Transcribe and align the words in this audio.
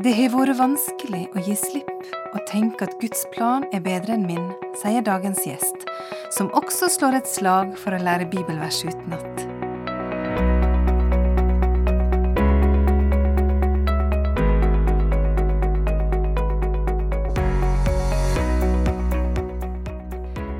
Det 0.00 0.14
har 0.16 0.30
vært 0.32 0.56
vanskelig 0.56 1.26
å 1.36 1.42
gi 1.44 1.52
slipp 1.60 2.06
og 2.32 2.38
tenke 2.48 2.86
at 2.86 2.94
Guds 3.02 3.26
plan 3.34 3.66
er 3.68 3.82
bedre 3.84 4.14
enn 4.14 4.22
min, 4.24 4.46
sier 4.80 5.04
dagens 5.04 5.42
gjest, 5.44 5.84
som 6.32 6.48
også 6.56 6.88
slår 6.94 7.18
et 7.18 7.28
slag 7.28 7.74
for 7.76 7.92
å 7.92 8.00
lære 8.00 8.30
bibelvers 8.32 8.80
utenat. 8.80 9.44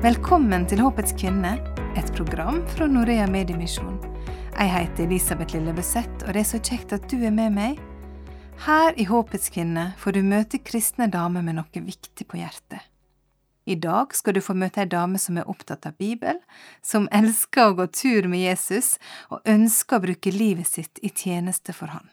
Velkommen 0.05 0.69
til 0.69 0.85
Håpets 0.85 1.17
kvinne, 1.17 1.57
et 1.97 2.13
program 2.13 2.61
fra 2.75 2.85
Norea 2.85 3.25
Mediemisjon. 3.25 3.97
Jeg 4.53 4.75
heter 4.77 5.09
Elisabeth 5.09 5.57
Lillebøseth, 5.57 6.27
og 6.27 6.35
det 6.35 6.45
er 6.45 6.51
så 6.53 6.61
kjekt 6.61 6.93
at 6.93 7.09
du 7.09 7.23
er 7.25 7.33
med 7.33 7.57
meg. 7.57 7.87
Her 8.61 8.93
i 8.99 9.03
Håpets 9.09 9.49
kvinne 9.49 9.87
får 9.97 10.11
du 10.13 10.21
møte 10.21 10.59
kristne 10.61 11.07
damer 11.09 11.41
med 11.41 11.57
noe 11.57 11.81
viktig 11.81 12.27
på 12.29 12.37
hjertet. 12.37 12.83
I 13.65 13.73
dag 13.75 14.13
skal 14.13 14.35
du 14.37 14.41
få 14.45 14.53
møte 14.53 14.83
ei 14.83 14.89
dame 14.89 15.17
som 15.21 15.37
er 15.37 15.49
opptatt 15.49 15.87
av 15.89 15.95
Bibel, 15.97 16.37
som 16.85 17.07
elsker 17.09 17.71
å 17.71 17.75
gå 17.79 17.87
tur 17.89 18.29
med 18.29 18.43
Jesus 18.43 18.99
og 19.33 19.41
ønsker 19.49 19.97
å 19.97 20.05
bruke 20.05 20.33
livet 20.35 20.69
sitt 20.69 21.01
i 21.01 21.09
tjeneste 21.09 21.73
for 21.73 21.89
Han. 21.89 22.05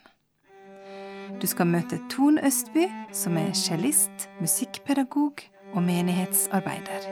Du 1.37 1.45
skal 1.45 1.69
møte 1.69 2.01
Ton 2.09 2.41
Østby, 2.41 2.87
som 3.13 3.37
er 3.37 3.53
cellist, 3.53 4.25
musikkpedagog 4.41 5.45
og 5.75 5.85
menighetsarbeider. 5.85 7.05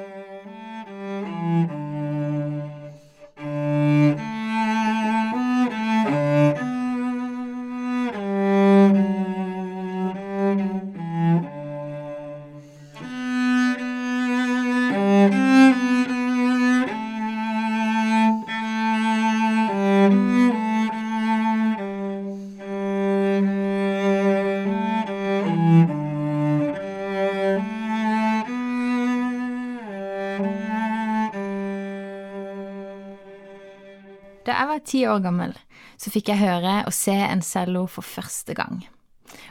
Da 34.47 34.55
jeg 34.55 34.67
var 34.69 34.83
ti 34.87 34.99
år 35.03 35.19
gammel, 35.25 35.53
så 35.99 36.11
fikk 36.13 36.31
jeg 36.31 36.39
høre 36.39 36.79
og 36.87 36.93
se 36.95 37.11
en 37.11 37.41
cello 37.43 37.83
for 37.91 38.07
første 38.07 38.55
gang. 38.55 38.79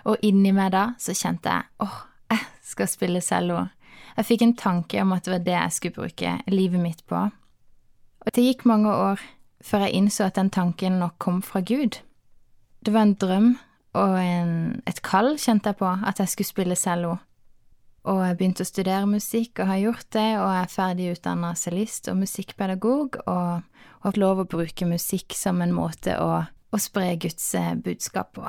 Og 0.08 0.16
inni 0.25 0.55
meg 0.56 0.72
da 0.72 0.86
så 1.03 1.12
kjente 1.12 1.53
jeg 1.53 1.84
åh, 1.84 1.98
jeg 2.33 2.47
skal 2.64 2.88
spille 2.88 3.20
cello. 3.20 3.66
Jeg 4.16 4.25
fikk 4.25 4.44
en 4.47 4.56
tanke 4.56 5.03
om 5.03 5.12
at 5.12 5.27
det 5.27 5.34
var 5.34 5.44
det 5.44 5.56
jeg 5.56 5.75
skulle 5.77 5.98
bruke 6.00 6.33
livet 6.48 6.80
mitt 6.80 7.05
på. 7.05 7.27
Og 8.25 8.33
det 8.34 8.47
gikk 8.47 8.64
mange 8.64 8.88
år 8.88 9.20
før 9.61 9.84
jeg 9.84 9.98
innså 10.00 10.30
at 10.30 10.41
den 10.41 10.48
tanken 10.50 10.97
nok 11.03 11.19
kom 11.20 11.42
fra 11.44 11.60
Gud. 11.60 12.00
Det 12.81 12.94
var 12.94 13.05
en 13.05 13.14
drøm 13.20 13.53
og 13.97 14.16
en, 14.20 14.81
et 14.88 15.03
kall, 15.05 15.34
kjente 15.36 15.72
jeg 15.72 15.81
på, 15.81 15.88
at 15.88 16.20
jeg 16.20 16.33
skulle 16.33 16.48
spille 16.48 16.77
cello. 16.77 17.16
Og 18.06 18.20
jeg 18.22 18.36
begynte 18.38 18.62
å 18.62 18.68
studere 18.68 19.06
musikk 19.10 19.62
og 19.62 19.70
har 19.72 19.80
gjort 19.82 20.10
det, 20.14 20.28
og 20.38 20.46
jeg 20.46 20.60
er 20.60 20.74
ferdig 20.74 21.08
utdanna 21.16 21.54
cellist 21.58 22.10
og 22.12 22.20
musikkpedagog, 22.20 23.18
og 23.26 23.40
har 24.06 24.12
fått 24.12 24.20
lov 24.22 24.44
å 24.44 24.50
bruke 24.50 24.86
musikk 24.86 25.34
som 25.34 25.58
en 25.64 25.74
måte 25.74 26.14
å, 26.22 26.44
å 26.46 26.80
spre 26.82 27.16
Guds 27.18 27.48
eh, 27.58 27.74
budskap 27.74 28.36
på. 28.38 28.46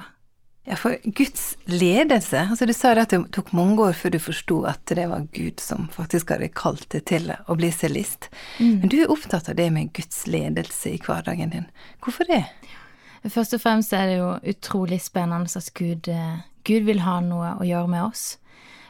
Ja, 0.67 0.75
for 0.75 0.97
Guds 1.15 1.53
ledelse 1.71 2.41
altså 2.49 2.65
Du 2.67 2.73
sa 2.75 2.89
det 2.91 3.05
at 3.05 3.13
det 3.13 3.21
tok 3.31 3.53
mange 3.55 3.85
år 3.85 3.93
før 3.95 4.11
du 4.11 4.17
forsto 4.19 4.57
at 4.67 4.91
det 4.91 5.05
var 5.07 5.23
Gud 5.31 5.61
som 5.63 5.85
faktisk 5.93 6.33
hadde 6.33 6.49
kalt 6.51 6.89
deg 6.91 7.05
til 7.07 7.31
å 7.31 7.55
bli 7.55 7.69
cellist. 7.71 8.27
Mm. 8.59 8.81
Men 8.81 8.91
du 8.91 8.97
er 8.99 9.13
opptatt 9.13 9.47
av 9.47 9.55
det 9.55 9.69
med 9.71 9.93
Guds 9.95 10.25
ledelse 10.27 10.91
i 10.91 10.99
hverdagen 10.99 11.55
din. 11.55 11.69
Hvorfor 12.03 12.27
det? 12.27 12.43
Først 13.31 13.55
og 13.55 13.63
fremst 13.63 13.95
er 13.95 14.11
det 14.11 14.19
jo 14.19 14.33
utrolig 14.51 14.99
spennende 15.05 15.47
at 15.47 15.71
Gud, 15.73 16.11
eh, 16.11 16.43
Gud 16.67 16.83
vil 16.89 17.01
ha 17.07 17.21
noe 17.23 17.55
å 17.57 17.67
gjøre 17.67 17.93
med 17.95 18.03
oss. 18.09 18.27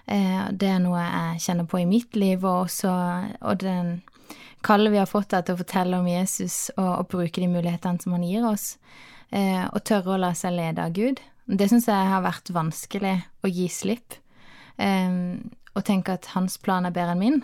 Eh, 0.08 0.44
Det 0.52 0.70
er 0.72 0.80
noe 0.80 1.02
jeg 1.04 1.42
kjenner 1.46 1.68
på 1.68 1.82
i 1.82 1.90
mitt 1.90 2.16
liv, 2.16 2.44
og 2.46 2.68
også 2.68 2.92
og 3.42 3.58
den 3.60 3.98
kallet 4.64 4.92
vi 4.92 5.00
har 5.02 5.10
fått 5.10 5.34
er 5.34 5.44
til 5.46 5.56
å 5.56 5.62
fortelle 5.62 6.00
om 6.00 6.08
Jesus 6.08 6.70
og, 6.78 6.88
og 7.00 7.10
bruke 7.12 7.42
de 7.42 7.50
mulighetene 7.52 8.02
som 8.02 8.16
han 8.16 8.26
gir 8.26 8.48
oss, 8.48 8.78
eh, 9.32 9.66
og 9.68 9.84
tørre 9.84 10.16
å 10.16 10.22
la 10.22 10.34
seg 10.36 10.56
lede 10.58 10.84
av 10.84 10.96
Gud. 10.96 11.22
Det 11.48 11.70
syns 11.70 11.88
jeg 11.88 12.10
har 12.12 12.26
vært 12.26 12.52
vanskelig 12.56 13.14
å 13.44 13.52
gi 13.52 13.68
slipp, 13.72 14.18
eh, 14.78 15.38
og 15.76 15.86
tenke 15.86 16.18
at 16.18 16.32
hans 16.34 16.58
plan 16.58 16.88
er 16.88 16.96
bedre 16.96 17.16
enn 17.16 17.24
min. 17.24 17.40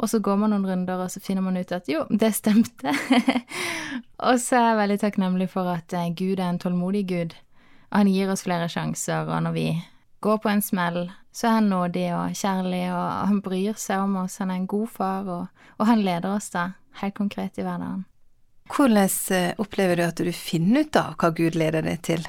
Og 0.00 0.08
så 0.08 0.18
går 0.24 0.38
man 0.40 0.54
noen 0.54 0.64
runder, 0.64 1.02
og 1.04 1.10
så 1.12 1.20
finner 1.20 1.44
man 1.44 1.58
ut 1.60 1.72
at 1.76 1.88
jo, 1.88 2.06
det 2.08 2.32
stemte. 2.32 2.92
og 4.26 4.40
så 4.40 4.56
er 4.56 4.66
jeg 4.70 4.78
veldig 4.78 4.98
takknemlig 5.02 5.48
for 5.52 5.68
at 5.68 5.92
eh, 5.92 6.08
Gud 6.16 6.40
er 6.40 6.48
en 6.48 6.60
tålmodig 6.60 7.04
Gud, 7.08 7.36
og 7.90 7.98
han 8.00 8.12
gir 8.12 8.32
oss 8.32 8.46
flere 8.46 8.68
sjanser, 8.72 9.28
og 9.28 9.44
når 9.44 9.56
vi 9.56 9.66
går 10.20 10.38
på 10.44 10.48
en 10.52 10.62
smell, 10.62 11.10
så 11.32 11.46
er 11.46 11.56
han 11.58 11.70
nådig 11.70 12.06
og 12.16 12.36
kjærlig, 12.36 12.84
og 12.92 13.08
han 13.30 13.40
bryr 13.44 13.78
seg 13.80 14.04
om 14.04 14.16
oss, 14.24 14.40
han 14.42 14.50
er 14.50 14.60
en 14.60 14.70
god 14.70 14.88
far, 14.92 15.28
og, 15.28 15.66
og 15.78 15.88
han 15.88 16.02
leder 16.04 16.32
oss 16.34 16.50
da, 16.54 16.72
helt 17.00 17.16
konkret 17.16 17.60
i 17.60 17.66
hverdagen. 17.66 18.04
Hvordan 18.70 19.08
eh, 19.34 19.52
opplever 19.58 19.98
du 19.98 20.04
at 20.06 20.20
du 20.20 20.30
finner 20.34 20.84
ut 20.84 20.98
av 20.98 21.16
hva 21.18 21.32
Gud 21.34 21.56
leder 21.58 21.82
deg 21.86 22.02
til? 22.06 22.26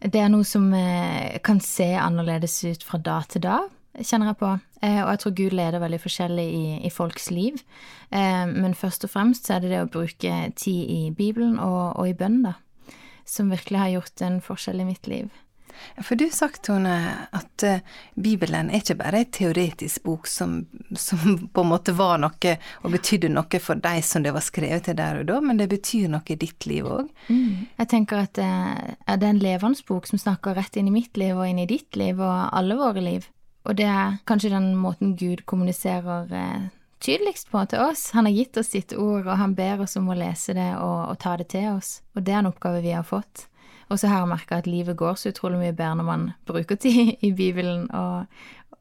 Det 0.00 0.20
er 0.20 0.32
noe 0.32 0.44
som 0.48 0.66
eh, 0.76 1.38
kan 1.44 1.60
se 1.64 1.92
annerledes 1.96 2.58
ut 2.64 2.84
fra 2.84 3.00
dag 3.00 3.28
til 3.32 3.44
dag, 3.44 3.68
kjenner 4.00 4.32
jeg 4.32 4.40
på. 4.40 4.50
Eh, 4.80 5.00
og 5.00 5.12
jeg 5.12 5.22
tror 5.22 5.36
Gud 5.38 5.56
leder 5.56 5.82
veldig 5.82 6.00
forskjellig 6.02 6.46
i, 6.56 6.64
i 6.88 6.92
folks 6.92 7.30
liv. 7.32 7.60
Men 8.10 8.72
først 8.74 9.04
og 9.06 9.12
fremst 9.12 9.46
så 9.46 9.54
er 9.54 9.60
det 9.62 9.68
det 9.70 9.84
å 9.84 9.90
bruke 9.92 10.32
tid 10.58 10.88
i 10.90 11.12
Bibelen 11.14 11.60
og, 11.62 11.94
og 11.94 12.08
i 12.10 12.16
bønn, 12.18 12.40
da, 12.42 12.56
som 13.22 13.52
virkelig 13.54 13.78
har 13.78 13.92
gjort 13.92 14.24
en 14.26 14.40
forskjell 14.42 14.82
i 14.82 14.86
mitt 14.88 15.06
liv. 15.06 15.28
For 16.02 16.18
du 16.18 16.26
har 16.26 16.34
sagt, 16.36 16.62
Tone, 16.66 16.94
at 17.36 17.64
eh, 17.66 17.82
Bibelen 18.14 18.70
er 18.70 18.82
ikke 18.82 18.98
bare 19.00 19.22
ei 19.22 19.28
teoretisk 19.32 20.04
bok 20.06 20.30
som, 20.30 20.60
som 20.96 21.36
på 21.54 21.64
en 21.64 21.72
måte 21.72 21.94
var 21.96 22.20
noe 22.22 22.54
og 22.84 22.94
betydde 22.94 23.32
noe 23.32 23.62
for 23.62 23.80
de 23.80 23.96
som 24.06 24.24
det 24.24 24.34
var 24.36 24.44
skrevet 24.44 24.88
til 24.88 24.98
der 24.98 25.22
og 25.22 25.28
da, 25.30 25.40
men 25.44 25.60
det 25.60 25.70
betyr 25.72 26.08
noe 26.12 26.24
i 26.30 26.38
ditt 26.40 26.66
liv 26.68 26.88
òg. 26.88 27.10
Jeg 27.30 27.90
tenker 27.90 28.24
at 28.24 28.40
ja, 28.40 29.16
det 29.16 29.26
er 29.26 29.34
en 29.34 29.42
levende 29.42 29.84
bok 29.88 30.08
som 30.08 30.20
snakker 30.20 30.56
rett 30.58 30.76
inn 30.76 30.88
i 30.90 30.94
mitt 30.94 31.16
liv 31.20 31.36
og 31.36 31.48
inn 31.48 31.62
i 31.62 31.68
ditt 31.70 31.96
liv 31.98 32.20
og 32.20 32.50
alle 32.56 32.78
våre 32.78 33.04
liv. 33.04 33.28
Og 33.68 33.76
det 33.76 33.86
er 33.86 34.20
kanskje 34.28 34.52
den 34.54 34.72
måten 34.80 35.16
Gud 35.20 35.44
kommuniserer 35.46 36.32
eh, 36.32 36.68
tydeligst 37.00 37.50
på 37.50 37.64
til 37.68 37.84
oss. 37.84 38.10
Han 38.16 38.26
har 38.28 38.32
gitt 38.32 38.56
oss 38.56 38.72
sitt 38.72 38.94
ord, 38.96 39.26
og 39.26 39.36
han 39.36 39.54
ber 39.54 39.84
oss 39.84 39.96
om 40.00 40.08
å 40.08 40.16
lese 40.16 40.56
det 40.56 40.72
og, 40.78 41.12
og 41.12 41.18
ta 41.20 41.36
det 41.40 41.50
til 41.52 41.68
oss. 41.74 42.00
Og 42.16 42.24
det 42.24 42.34
er 42.34 42.42
en 42.42 42.50
oppgave 42.52 42.82
vi 42.84 42.96
har 42.96 43.06
fått. 43.06 43.46
Og 43.90 43.98
så 43.98 44.06
har 44.08 44.20
jeg 44.22 44.30
merka 44.30 44.58
at 44.60 44.68
livet 44.70 44.96
går 44.96 45.16
så 45.18 45.32
utrolig 45.32 45.58
mye 45.58 45.74
bedre 45.74 45.96
når 45.98 46.06
man 46.06 46.26
bruker 46.46 46.78
tid 46.78 47.16
i 47.26 47.32
Bibelen 47.34 47.88
og, 47.90 48.26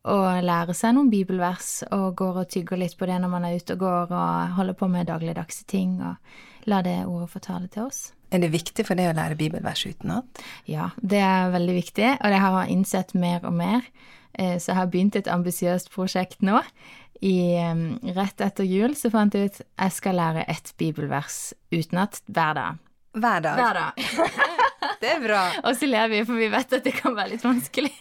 og 0.06 0.44
lærer 0.46 0.78
seg 0.78 0.94
noen 0.96 1.10
bibelvers 1.10 1.84
og 1.92 2.14
går 2.20 2.44
og 2.44 2.50
tygger 2.54 2.78
litt 2.78 2.94
på 3.00 3.08
det 3.10 3.18
når 3.24 3.32
man 3.34 3.48
er 3.48 3.58
ute 3.58 3.74
og 3.74 3.82
går 3.82 4.14
og 4.14 4.54
holder 4.60 4.78
på 4.78 4.88
med 4.94 5.10
dagligdagse 5.10 5.66
ting, 5.70 5.98
og 6.06 6.70
lar 6.70 6.86
det 6.86 7.00
ordet 7.10 7.30
få 7.34 7.42
tale 7.42 7.68
til 7.74 7.88
oss. 7.88 8.12
Er 8.30 8.44
det 8.44 8.52
viktig 8.54 8.86
for 8.86 8.94
deg 9.00 9.10
å 9.10 9.16
lære 9.18 9.36
bibelvers 9.40 9.82
utenat? 9.90 10.44
Ja, 10.70 10.92
det 11.02 11.24
er 11.26 11.50
veldig 11.56 11.76
viktig, 11.80 12.12
og 12.22 12.30
det 12.30 12.42
har 12.46 12.60
jeg 12.62 12.76
innsett 12.78 13.16
mer 13.18 13.42
og 13.50 13.56
mer. 13.58 13.82
Eh, 14.38 14.60
Så 14.62 14.70
jeg 14.72 14.78
har 14.78 14.92
begynt 14.94 15.16
et 15.18 15.28
ambisiøst 15.28 15.90
prosjekt 15.90 16.46
nå. 16.46 16.62
I, 17.26 17.58
rett 18.16 18.40
etter 18.46 18.64
jul 18.64 18.94
så 18.96 19.10
fant 19.12 19.34
jeg 19.36 19.50
ut 19.50 19.58
jeg 19.66 19.92
skal 19.92 20.16
lære 20.16 20.46
ett 20.48 20.70
bibelvers 20.78 21.54
utenat 21.74 22.22
hver 22.30 22.54
dag. 22.56 22.78
Hver 23.18 23.42
dag. 23.42 23.58
Hver 23.58 23.74
dag. 23.74 24.60
Det 25.02 25.12
er 25.16 25.20
bra. 25.24 25.42
Og 25.66 25.76
så 25.78 25.90
ler 25.90 26.08
vi, 26.12 26.24
for 26.28 26.40
vi 26.40 26.48
vet 26.52 26.78
at 26.78 26.86
det 26.86 26.96
kan 26.98 27.16
være 27.18 27.34
litt 27.36 27.44
vanskelig. 27.46 27.92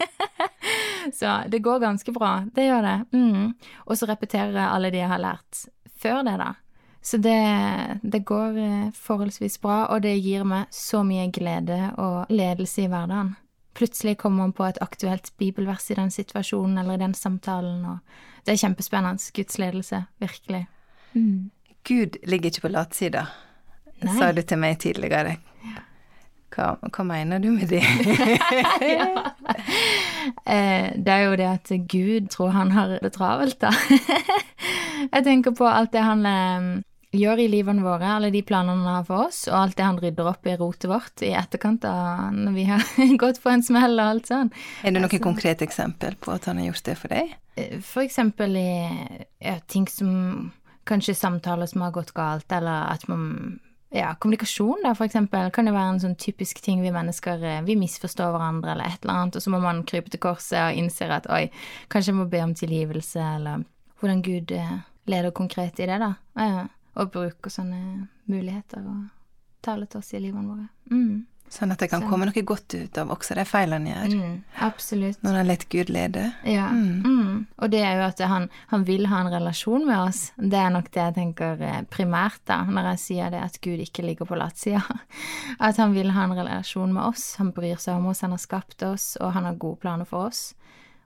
så 1.18 1.40
det 1.50 1.62
går 1.64 1.82
ganske 1.82 2.14
bra. 2.14 2.32
Det 2.54 2.68
gjør 2.68 2.86
det. 2.86 2.96
Mm. 3.12 3.52
Og 3.86 3.98
så 3.98 4.08
repeterer 4.10 4.54
jeg 4.54 4.68
alle 4.68 4.92
de 4.94 5.02
jeg 5.02 5.12
har 5.12 5.22
lært 5.22 5.66
før 5.98 6.22
det, 6.26 6.38
da. 6.40 6.54
Så 7.02 7.16
det, 7.16 8.00
det 8.02 8.24
går 8.26 8.58
eh, 8.58 8.88
forholdsvis 8.94 9.60
bra, 9.62 9.84
og 9.94 10.02
det 10.04 10.16
gir 10.18 10.44
meg 10.44 10.66
så 10.74 11.04
mye 11.06 11.28
glede 11.32 11.92
og 11.96 12.30
ledelse 12.32 12.84
i 12.84 12.88
hverdagen. 12.90 13.36
Plutselig 13.78 14.16
kommer 14.18 14.48
man 14.48 14.52
på 14.52 14.66
et 14.66 14.80
aktuelt 14.82 15.30
bibelvers 15.38 15.86
i 15.90 15.96
den 15.96 16.10
situasjonen 16.10 16.80
eller 16.82 16.98
i 16.98 17.04
den 17.04 17.14
samtalen, 17.14 17.84
og 17.86 18.44
det 18.44 18.56
er 18.56 18.62
kjempespennende. 18.64 19.30
Guds 19.34 19.58
ledelse, 19.62 20.02
virkelig. 20.18 20.64
Mm. 21.14 21.50
Gud 21.86 22.18
ligger 22.26 22.50
ikke 22.50 22.66
på 22.66 22.72
latsida, 22.74 23.28
sa 24.18 24.32
du 24.34 24.42
til 24.42 24.60
meg 24.60 24.80
tidligere. 24.82 25.38
Hva, 26.54 26.74
hva 26.80 27.04
mener 27.04 27.42
du 27.44 27.50
med 27.54 27.68
det? 27.70 27.82
ja. 28.98 29.08
Eh, 30.44 30.90
det 30.96 31.12
er 31.12 31.24
jo 31.26 31.36
det 31.38 31.48
at 31.48 31.72
Gud 31.90 32.30
tror 32.32 32.54
han 32.56 32.72
har 32.72 32.96
det 33.02 33.12
travelt, 33.16 33.60
da. 33.60 33.72
Jeg 35.14 35.24
tenker 35.26 35.54
på 35.56 35.68
alt 35.68 35.92
det 35.92 36.04
han 36.04 36.24
eh, 36.26 36.70
gjør 37.16 37.40
i 37.40 37.48
livene 37.52 37.84
våre, 37.84 38.08
alle 38.16 38.30
de 38.34 38.42
planene 38.44 38.84
han 38.84 38.98
har 39.00 39.06
for 39.08 39.28
oss, 39.28 39.44
og 39.48 39.56
alt 39.60 39.78
det 39.78 39.86
han 39.86 40.00
rydder 40.00 40.28
opp 40.32 40.48
i 40.48 40.56
rotet 40.60 40.88
vårt 40.90 41.24
i 41.24 41.32
etterkant 41.36 41.84
av 41.88 42.28
når 42.36 42.56
vi 42.56 42.66
har 42.68 42.84
gått 43.22 43.40
på 43.44 43.52
en 43.52 43.64
smell 43.64 43.96
og 43.96 44.14
alt 44.14 44.32
sånn. 44.32 44.52
Er 44.82 44.92
det 44.92 44.98
noe 45.00 45.08
altså, 45.08 45.24
konkret 45.24 45.64
eksempel 45.64 46.18
på 46.20 46.34
at 46.34 46.48
han 46.50 46.60
har 46.60 46.70
gjort 46.72 46.88
det 46.90 46.98
for 47.00 47.14
deg? 47.14 47.36
Eh, 47.60 47.78
for 47.84 48.04
eksempel 48.04 48.58
i 48.60 48.68
ja, 49.44 49.58
ting 49.68 49.88
som 49.90 50.50
kanskje 50.88 51.16
samtaler 51.16 51.68
som 51.68 51.84
har 51.84 51.92
gått 51.96 52.14
galt, 52.16 52.48
eller 52.52 52.92
at 52.92 53.08
man 53.10 53.58
ja, 53.90 54.14
kommunikasjon, 54.20 54.82
da, 54.84 54.92
for 54.94 55.08
eksempel, 55.08 55.48
kan 55.54 55.68
jo 55.68 55.72
være 55.72 55.94
en 55.94 56.00
sånn 56.02 56.16
typisk 56.20 56.60
ting 56.64 56.82
vi 56.84 56.92
mennesker 56.92 57.44
eh, 57.44 57.62
Vi 57.64 57.76
misforstår 57.80 58.34
hverandre, 58.34 58.74
eller 58.74 58.90
et 58.90 59.04
eller 59.04 59.14
annet, 59.14 59.38
og 59.38 59.44
så 59.44 59.52
må 59.54 59.60
man 59.62 59.84
krype 59.88 60.12
til 60.12 60.20
korset 60.20 60.58
og 60.60 60.80
innser 60.80 61.14
at 61.16 61.28
oi, 61.32 61.46
kanskje 61.88 62.12
jeg 62.12 62.18
må 62.18 62.28
be 62.28 62.42
om 62.44 62.52
tilgivelse, 62.58 63.22
eller 63.38 63.64
hvordan 64.00 64.20
Gud 64.26 64.52
eh, 64.52 64.74
leder 65.08 65.32
konkret 65.32 65.80
i 65.80 65.88
det, 65.88 66.00
da. 66.04 66.12
Ja, 66.36 66.66
og 66.98 67.12
bruker 67.14 67.52
sånne 67.52 68.08
muligheter 68.28 68.82
og 68.82 69.06
taler 69.64 69.88
til 69.88 70.02
oss 70.02 70.12
i 70.12 70.20
livene 70.20 70.50
våre. 70.50 70.68
Mm. 70.92 71.24
Sånn 71.48 71.72
at 71.72 71.80
det 71.80 71.88
kan 71.88 72.02
så. 72.04 72.08
komme 72.10 72.26
noe 72.28 72.42
godt 72.44 72.74
ut 72.76 72.98
av 73.00 73.10
også 73.14 73.36
de 73.38 73.44
feilene 73.48 73.94
han 73.94 74.12
gjør. 74.12 74.16
Mm, 74.18 74.34
absolutt. 74.66 75.20
Når 75.24 75.38
han 75.38 75.48
lar 75.48 75.64
Gud 75.72 75.92
lede. 75.92 76.24
Ja. 76.44 76.66
Mm. 76.68 77.06
Mm. 77.06 77.38
Og 77.56 77.72
det 77.72 77.80
er 77.84 77.96
jo 77.96 78.04
at 78.08 78.20
han, 78.30 78.48
han, 78.72 78.84
vil 78.88 79.08
ha 79.08 79.22
en 79.24 79.32
relasjon 79.32 79.86
med 79.88 79.96
oss. 79.96 80.20
Det 80.36 80.60
er 80.60 80.70
nok 80.74 80.90
det 80.92 81.02
jeg 81.02 81.16
tenker 81.16 81.64
eh, 81.64 81.80
primært, 81.88 82.42
da, 82.50 82.60
når 82.68 82.92
jeg 82.92 83.02
sier 83.06 83.32
det 83.34 83.42
at 83.46 83.58
Gud 83.64 83.80
ikke 83.84 84.04
ligger 84.04 84.28
på 84.28 84.38
latsida. 84.38 84.84
At 85.66 85.80
han 85.80 85.96
vil 85.96 86.12
ha 86.14 86.28
en 86.28 86.36
relasjon 86.36 86.92
med 86.94 87.02
oss. 87.08 87.30
Han 87.40 87.54
bryr 87.56 87.80
seg 87.80 87.98
om 87.98 88.10
oss, 88.12 88.22
han 88.26 88.36
har 88.36 88.42
skapt 88.42 88.84
oss, 88.86 89.14
og 89.20 89.32
han 89.34 89.48
har 89.48 89.60
gode 89.60 89.80
planer 89.82 90.08
for 90.08 90.28
oss. 90.28 90.52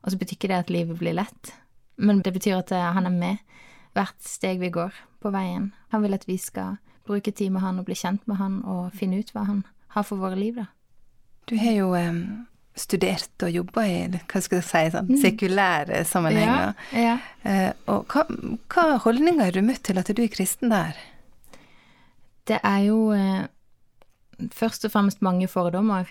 Og 0.03 0.13
så 0.13 0.19
betyr 0.19 0.39
ikke 0.39 0.51
det 0.51 0.63
at 0.65 0.73
livet 0.75 0.99
blir 0.99 1.15
lett, 1.15 1.55
men 2.03 2.23
det 2.27 2.35
betyr 2.35 2.59
at 2.59 2.73
eh, 2.75 2.93
han 2.97 3.07
er 3.07 3.15
med 3.15 3.59
hvert 3.97 4.19
steg 4.25 4.63
vi 4.63 4.73
går 4.75 4.97
på 5.23 5.31
veien. 5.31 5.71
Han 5.95 6.03
vil 6.03 6.17
at 6.17 6.27
vi 6.27 6.39
skal 6.41 6.81
bruke 7.07 7.33
tid 7.35 7.53
med 7.55 7.63
han 7.63 7.81
og 7.81 7.87
bli 7.87 7.97
kjent 7.99 8.27
med 8.31 8.39
han 8.39 8.61
og 8.69 8.93
finne 8.97 9.21
ut 9.21 9.33
hva 9.35 9.47
han 9.49 9.63
har 9.95 10.07
for 10.09 10.21
våre 10.23 10.39
liv, 10.39 10.57
da. 10.61 10.69
Du 11.51 11.57
har 11.59 11.75
jo 11.75 11.91
um, 11.97 12.21
studert 12.79 13.45
og 13.45 13.53
jobba 13.53 13.85
i 13.89 13.97
hva 14.15 14.43
skal 14.43 14.61
jeg 14.61 14.67
si, 14.69 14.83
sånn, 14.95 15.11
mm. 15.11 15.21
sekulære 15.25 16.03
sammenhenger. 16.09 16.77
Ja, 16.95 17.03
ja. 17.03 17.17
Uh, 17.43 17.71
og 17.95 18.15
hva, 18.15 18.27
hva, 18.73 18.87
holdninger 19.05 19.45
har 19.49 19.57
du 19.57 19.65
møtt 19.67 19.85
til 19.89 20.01
at 20.01 20.13
du 20.13 20.23
er 20.25 20.33
kristen 20.33 20.73
der? 20.73 20.99
Det 22.49 22.59
er 22.63 22.87
jo 22.89 23.11
uh, 23.15 23.45
først 24.55 24.87
og 24.89 24.95
fremst 24.95 25.23
mange 25.25 25.51
fordommer 25.51 26.09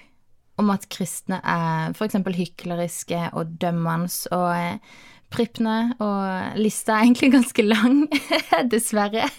om 0.62 0.70
at 0.74 0.86
kristne 0.94 1.40
er 1.42 1.96
f.eks. 1.96 2.20
hykleriske 2.38 3.32
og 3.32 3.56
dømmende 3.62 4.12
og 4.36 4.52
uh, 4.52 5.00
prippende, 5.32 5.96
og 6.04 6.60
lista 6.60 6.98
er 6.98 7.08
egentlig 7.08 7.32
ganske 7.38 7.66
lang, 7.66 8.04
dessverre. 8.74 9.30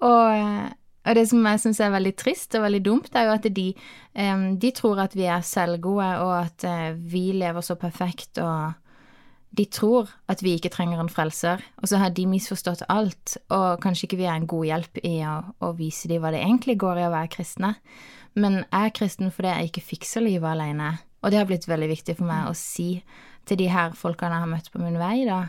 og 0.00 0.74
og 1.08 1.16
det 1.16 1.24
som 1.30 1.46
jeg 1.46 1.62
syns 1.62 1.80
er 1.80 1.94
veldig 1.94 2.12
trist 2.20 2.56
og 2.58 2.66
veldig 2.66 2.82
dumt, 2.84 3.14
er 3.16 3.28
jo 3.28 3.36
at 3.38 3.48
de, 3.56 3.68
de 4.60 4.72
tror 4.76 5.00
at 5.06 5.16
vi 5.16 5.24
er 5.30 5.46
selvgode, 5.46 6.10
og 6.20 6.34
at 6.42 6.66
eh, 6.68 6.92
vi 6.92 7.30
lever 7.32 7.64
så 7.64 7.78
perfekt, 7.80 8.40
og 8.42 8.76
de 9.56 9.64
tror 9.72 10.10
at 10.28 10.42
vi 10.44 10.52
ikke 10.58 10.72
trenger 10.74 11.00
en 11.00 11.10
frelser, 11.12 11.62
og 11.80 11.88
så 11.88 12.02
har 12.02 12.12
de 12.12 12.26
misforstått 12.28 12.84
alt, 12.92 13.38
og 13.48 13.80
kanskje 13.82 14.06
ikke 14.06 14.20
vi 14.20 14.28
er 14.28 14.36
en 14.36 14.50
god 14.50 14.68
hjelp 14.68 15.00
i 15.00 15.16
å, 15.24 15.38
å 15.64 15.72
vise 15.78 16.10
dem 16.10 16.22
hva 16.22 16.34
det 16.34 16.44
egentlig 16.44 16.76
går 16.82 17.00
i 17.00 17.08
å 17.08 17.14
være 17.14 17.32
kristne. 17.38 17.72
Men 18.38 18.60
jeg 18.60 18.90
er 18.90 18.94
kristen 18.94 19.32
fordi 19.34 19.54
jeg 19.54 19.72
ikke 19.72 19.86
fikser 19.94 20.26
livet 20.26 20.52
alene, 20.52 20.98
og 21.24 21.32
det 21.32 21.40
har 21.40 21.48
blitt 21.48 21.66
veldig 21.66 21.88
viktig 21.90 22.18
for 22.20 22.28
meg 22.28 22.50
å 22.50 22.56
si 22.58 23.00
til 23.48 23.58
de 23.58 23.70
her 23.72 23.96
folkene 23.96 24.36
jeg 24.36 24.44
har 24.44 24.52
møtt 24.52 24.72
på 24.74 24.82
min 24.82 25.00
vei, 25.00 25.22
da, 25.26 25.46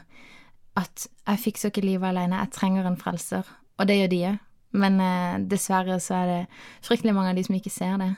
at 0.80 1.10
jeg 1.28 1.44
fikser 1.50 1.74
ikke 1.74 1.84
livet 1.84 2.14
alene, 2.14 2.40
jeg 2.46 2.56
trenger 2.56 2.88
en 2.88 2.98
frelser, 3.00 3.44
og 3.76 3.90
det 3.90 4.00
gjør 4.00 4.14
de 4.14 4.22
òg. 4.32 4.46
Men 4.72 5.00
eh, 5.02 5.38
dessverre 5.50 6.00
så 6.04 6.22
er 6.22 6.28
det 6.30 6.42
fryktelig 6.86 7.16
mange 7.16 7.34
av 7.34 7.40
de 7.40 7.46
som 7.48 7.56
ikke 7.58 7.74
ser 7.74 7.98
det. 8.02 8.12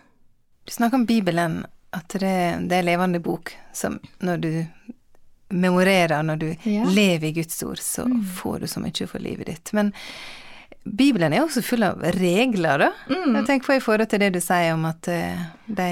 Du 0.67 0.73
snakker 0.75 0.99
om 0.99 1.05
Bibelen, 1.09 1.61
at 1.95 2.11
det, 2.13 2.35
det 2.67 2.75
er 2.75 2.83
en 2.83 2.89
levende 2.89 3.21
bok 3.23 3.53
som 3.75 3.99
når 4.23 4.43
du 4.43 4.51
memorerer, 5.51 6.23
når 6.23 6.35
du 6.35 6.47
ja. 6.63 6.85
lever 6.87 7.27
i 7.27 7.31
Guds 7.31 7.63
ord, 7.63 7.79
så 7.79 8.05
mm. 8.07 8.23
får 8.39 8.59
du 8.59 8.67
så 8.67 8.79
mye 8.83 9.07
for 9.07 9.19
livet 9.19 9.51
ditt. 9.51 9.73
Men 9.73 9.91
Bibelen 10.83 11.33
er 11.33 11.43
også 11.43 11.61
full 11.61 11.83
av 11.85 12.01
regler, 12.15 12.87
da. 12.87 12.91
Mm. 13.11 13.35
Jeg 13.35 13.47
tenker 13.47 13.67
på 13.67 13.77
i 13.77 13.83
forhold 13.83 14.09
til 14.09 14.23
det 14.23 14.31
du 14.37 14.41
sier 14.41 14.73
om 14.73 14.87
at 14.89 15.09
uh, 15.11 15.43
de 15.67 15.91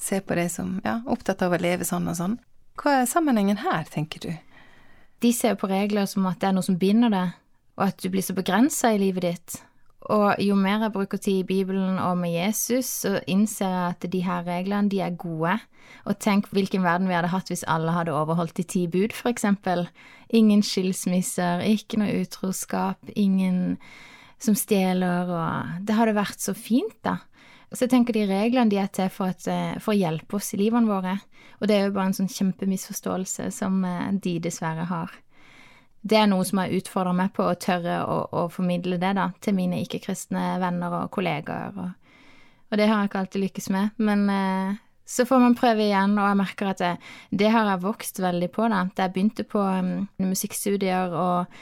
ser 0.00 0.24
på 0.24 0.36
deg 0.38 0.50
som 0.52 0.78
ja, 0.84 1.00
opptatt 1.10 1.42
av 1.44 1.52
å 1.52 1.60
leve 1.60 1.84
sånn 1.88 2.08
og 2.08 2.16
sånn. 2.18 2.38
Hva 2.80 3.00
er 3.00 3.10
sammenhengen 3.10 3.60
her, 3.62 3.84
tenker 3.90 4.24
du? 4.24 4.32
De 5.22 5.30
ser 5.32 5.58
på 5.60 5.68
regler 5.70 6.08
som 6.10 6.26
at 6.30 6.40
det 6.40 6.50
er 6.50 6.56
noe 6.56 6.66
som 6.66 6.78
binder 6.80 7.12
deg, 7.12 7.36
og 7.78 7.86
at 7.88 8.00
du 8.02 8.10
blir 8.12 8.24
så 8.24 8.36
begrensa 8.36 8.94
i 8.94 9.00
livet 9.02 9.26
ditt. 9.26 9.60
Og 10.12 10.40
jo 10.42 10.56
mer 10.58 10.82
jeg 10.84 10.92
bruker 10.92 11.20
tid 11.20 11.38
i 11.40 11.46
Bibelen 11.48 11.98
og 11.98 12.18
med 12.20 12.34
Jesus, 12.34 12.90
så 13.04 13.20
innser 13.30 13.70
jeg 13.70 13.84
at 13.94 14.06
de 14.12 14.20
her 14.24 14.42
reglene, 14.44 14.90
de 14.92 15.00
er 15.00 15.16
gode. 15.16 15.56
Og 16.04 16.18
tenk 16.20 16.50
hvilken 16.52 16.84
verden 16.84 17.08
vi 17.08 17.16
hadde 17.16 17.32
hatt 17.32 17.48
hvis 17.48 17.64
alle 17.70 17.94
hadde 17.94 18.12
overholdt 18.12 18.56
de 18.58 18.66
ti 18.68 18.84
bud, 18.86 19.14
for 19.16 19.32
eksempel. 19.32 19.86
Ingen 20.28 20.62
skilsmisser, 20.64 21.64
ikke 21.64 22.02
noe 22.02 22.24
utroskap, 22.24 23.00
ingen 23.16 23.78
som 24.38 24.56
stjeler, 24.58 25.30
og 25.32 25.86
Det 25.86 25.96
hadde 25.96 26.18
vært 26.18 26.40
så 26.40 26.52
fint, 26.52 26.98
da. 27.04 27.22
Så 27.72 27.86
jeg 27.86 27.94
tenker 27.96 28.14
de 28.14 28.28
reglene 28.28 28.70
de 28.70 28.78
er 28.78 28.90
til 28.92 29.08
for, 29.10 29.32
at, 29.32 29.48
eh, 29.50 29.80
for 29.82 29.94
å 29.94 29.98
hjelpe 29.98 30.36
oss 30.36 30.52
i 30.54 30.60
livene 30.60 30.86
våre. 30.86 31.16
Og 31.58 31.66
det 31.66 31.76
er 31.76 31.88
jo 31.88 31.94
bare 31.96 32.12
en 32.12 32.18
sånn 32.20 32.30
kjempemisforståelse 32.30 33.48
som 33.50 33.80
eh, 33.88 34.12
de 34.22 34.36
dessverre 34.44 34.84
har 34.86 35.10
det 36.04 36.18
er 36.20 36.26
noe 36.28 36.44
som 36.44 36.60
har 36.60 36.72
utfordra 36.76 37.14
meg 37.16 37.32
på 37.36 37.46
å 37.48 37.56
tørre 37.56 38.02
å, 38.04 38.16
å, 38.28 38.46
formidle 38.52 38.98
det 39.00 39.14
da, 39.16 39.30
til 39.40 39.56
mine 39.56 39.80
ikke-kristne 39.80 40.58
venner 40.60 40.98
og 41.00 41.12
kollegaer. 41.14 41.78
Og, 41.80 42.18
og, 42.68 42.74
det 42.76 42.88
har 42.90 42.98
jeg 43.00 43.10
ikke 43.10 43.22
alltid 43.22 43.44
lykkes 43.46 43.70
med. 43.72 43.94
Men 44.04 44.26
eh, 44.32 44.82
så 45.08 45.24
får 45.28 45.40
man 45.40 45.56
prøve 45.56 45.86
igjen, 45.86 46.18
og 46.20 46.28
jeg 46.28 46.40
merker 46.42 46.72
at 46.74 46.82
det, 46.82 46.90
det 47.32 47.48
har 47.54 47.70
jeg 47.72 47.84
vokst 47.86 48.20
veldig 48.20 48.50
på. 48.52 48.68
da. 48.68 48.82
Da 48.92 49.06
jeg 49.06 49.14
begynte 49.14 49.46
på 49.48 49.62
um, 49.64 49.94
musikkstudier 50.20 51.16
og 51.16 51.54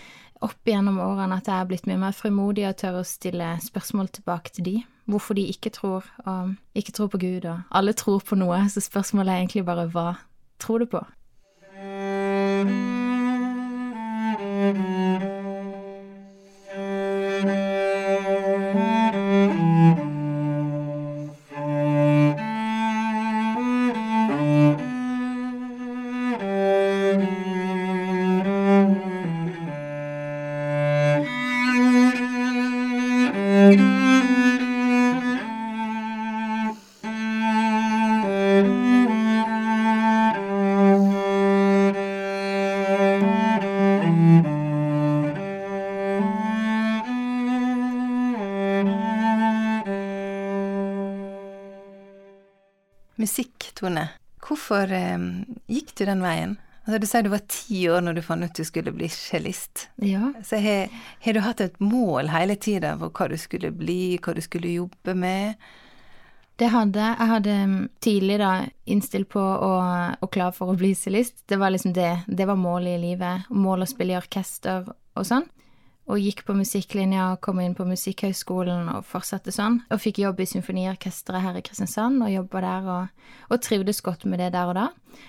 opp 0.42 0.66
gjennom 0.66 0.98
årene 0.98 1.38
at 1.38 1.46
jeg 1.46 1.60
har 1.60 1.68
blitt 1.70 1.86
mye 1.86 2.00
mer 2.02 2.16
frimodig 2.16 2.66
og 2.66 2.74
tør 2.80 2.98
å 2.98 3.06
stille 3.06 3.52
spørsmål 3.62 4.10
tilbake 4.18 4.56
til 4.56 4.66
de. 4.66 4.74
Hvorfor 5.10 5.38
de 5.38 5.46
ikke 5.50 5.70
tror, 5.74 6.06
og 6.26 6.54
ikke 6.78 6.94
tror 6.98 7.10
på 7.14 7.22
Gud, 7.22 7.46
og 7.46 7.62
alle 7.70 7.94
tror 7.94 8.22
på 8.26 8.38
noe, 8.38 8.58
så 8.70 8.82
spørsmålet 8.82 9.34
er 9.34 9.44
egentlig 9.44 9.66
bare 9.66 9.86
hva 9.94 10.08
tror 10.62 10.82
du 10.82 10.90
på? 10.90 11.02
Tone, 53.82 54.06
hvorfor 54.42 54.92
eh, 54.94 55.30
gikk 55.70 55.96
du 55.98 56.04
den 56.06 56.22
veien? 56.22 56.56
Altså, 56.82 56.98
du 56.98 57.06
sier 57.06 57.22
du 57.22 57.30
var 57.30 57.44
ti 57.50 57.84
år 57.90 58.02
når 58.02 58.16
du 58.18 58.24
fant 58.26 58.42
ut 58.42 58.58
du 58.58 58.66
skulle 58.66 58.94
bli 58.94 59.08
cellist. 59.10 59.88
Ja. 60.02 60.32
Så 60.42 60.58
har, 60.62 60.90
har, 61.22 61.34
du 61.34 61.42
hatt 61.42 61.62
et 61.62 61.78
mål 61.82 62.30
hele 62.32 62.56
tida 62.58 62.96
for 62.98 63.14
hva 63.14 63.28
du 63.30 63.38
skulle 63.38 63.70
bli, 63.74 64.18
hva 64.22 64.34
du 64.34 64.42
skulle 64.42 64.74
jobbe 64.74 65.14
med? 65.14 65.62
Det 66.58 66.68
hadde 66.70 67.02
jeg. 67.02 67.28
hadde 67.30 67.54
mm, 67.70 67.78
tidlig 68.02 68.38
da 68.42 68.52
innstilt 68.90 69.30
på 69.34 69.42
og, 69.42 70.18
og 70.22 70.30
klar 70.34 70.54
for 70.54 70.70
å 70.70 70.78
bli 70.78 70.92
cellist. 70.98 71.44
Det 71.46 71.58
var 71.58 71.74
liksom 71.74 71.94
det. 71.94 72.12
Det 72.26 72.46
var 72.50 72.58
målet 72.58 72.98
i 72.98 73.02
livet. 73.02 73.50
Mål 73.50 73.86
å 73.86 73.90
spille 73.90 74.16
i 74.16 74.20
orkester 74.20 74.90
og 74.90 75.26
sånn 75.26 75.46
og 76.10 76.18
gikk 76.18 76.42
på 76.48 76.54
musikklinja 76.58 77.28
og 77.32 77.40
kom 77.44 77.60
inn 77.62 77.76
på 77.78 77.86
Musikkhøgskolen 77.86 78.88
og 78.90 79.06
fortsatte 79.06 79.54
sånn. 79.54 79.78
Og 79.92 80.00
fikk 80.02 80.22
jobb 80.24 80.42
i 80.42 80.48
symfoniorkesteret 80.50 81.44
her 81.44 81.60
i 81.60 81.62
Kristiansand 81.64 82.24
og 82.24 82.32
jobba 82.32 82.62
der 82.64 82.90
og, 82.96 83.30
og, 83.48 83.56
trivdes 83.62 84.02
godt 84.02 84.26
med 84.26 84.42
det 84.42 84.50
der 84.56 84.72
og 84.72 84.76
da. 84.80 84.88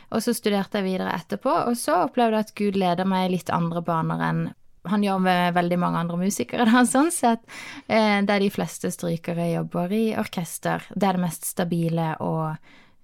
Og 0.10 0.26
så 0.26 0.34
studerte 0.34 0.82
jeg 0.82 0.90
videre 0.90 1.14
etterpå, 1.14 1.54
og 1.70 1.78
så 1.78 2.04
opplevde 2.08 2.40
jeg 2.40 2.48
at 2.48 2.58
Gud 2.58 2.82
leder 2.82 3.10
meg 3.10 3.28
i 3.28 3.34
litt 3.36 3.54
andre 3.54 3.84
baner 3.86 4.28
enn 4.30 4.44
han 4.84 5.04
gjør 5.06 5.22
med 5.24 5.54
veldig 5.56 5.78
mange 5.80 6.00
andre 6.02 6.18
musikere, 6.20 6.66
da, 6.68 6.82
sånn 6.90 7.12
sett. 7.16 7.44
Eh, 7.88 8.20
der 8.28 8.44
de 8.44 8.50
fleste 8.52 8.92
strykere 8.92 9.54
jobber 9.54 9.94
i 9.96 10.06
orkester. 10.20 10.84
Det 10.92 11.08
er 11.08 11.16
det 11.16 11.24
mest 11.24 11.48
stabile 11.48 12.10
og 12.20 12.58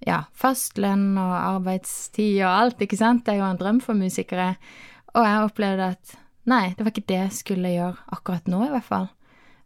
ja, 0.04 0.22
fastlønn 0.36 1.14
og 1.20 1.32
arbeidstid 1.38 2.42
og 2.42 2.50
alt, 2.50 2.84
ikke 2.84 3.00
sant. 3.00 3.24
Det 3.24 3.32
er 3.32 3.40
jo 3.40 3.48
en 3.48 3.60
drøm 3.60 3.80
for 3.84 3.96
musikere. 3.96 4.54
Og 5.14 5.24
jeg 5.24 5.46
opplevde 5.48 5.88
at 5.96 6.18
Nei, 6.50 6.72
det 6.76 6.84
var 6.84 6.92
ikke 6.92 7.08
det 7.10 7.18
jeg 7.18 7.36
skulle 7.36 7.72
gjøre 7.72 8.14
akkurat 8.16 8.48
nå, 8.50 8.64
i 8.66 8.72
hvert 8.74 8.86
fall. 8.86 9.08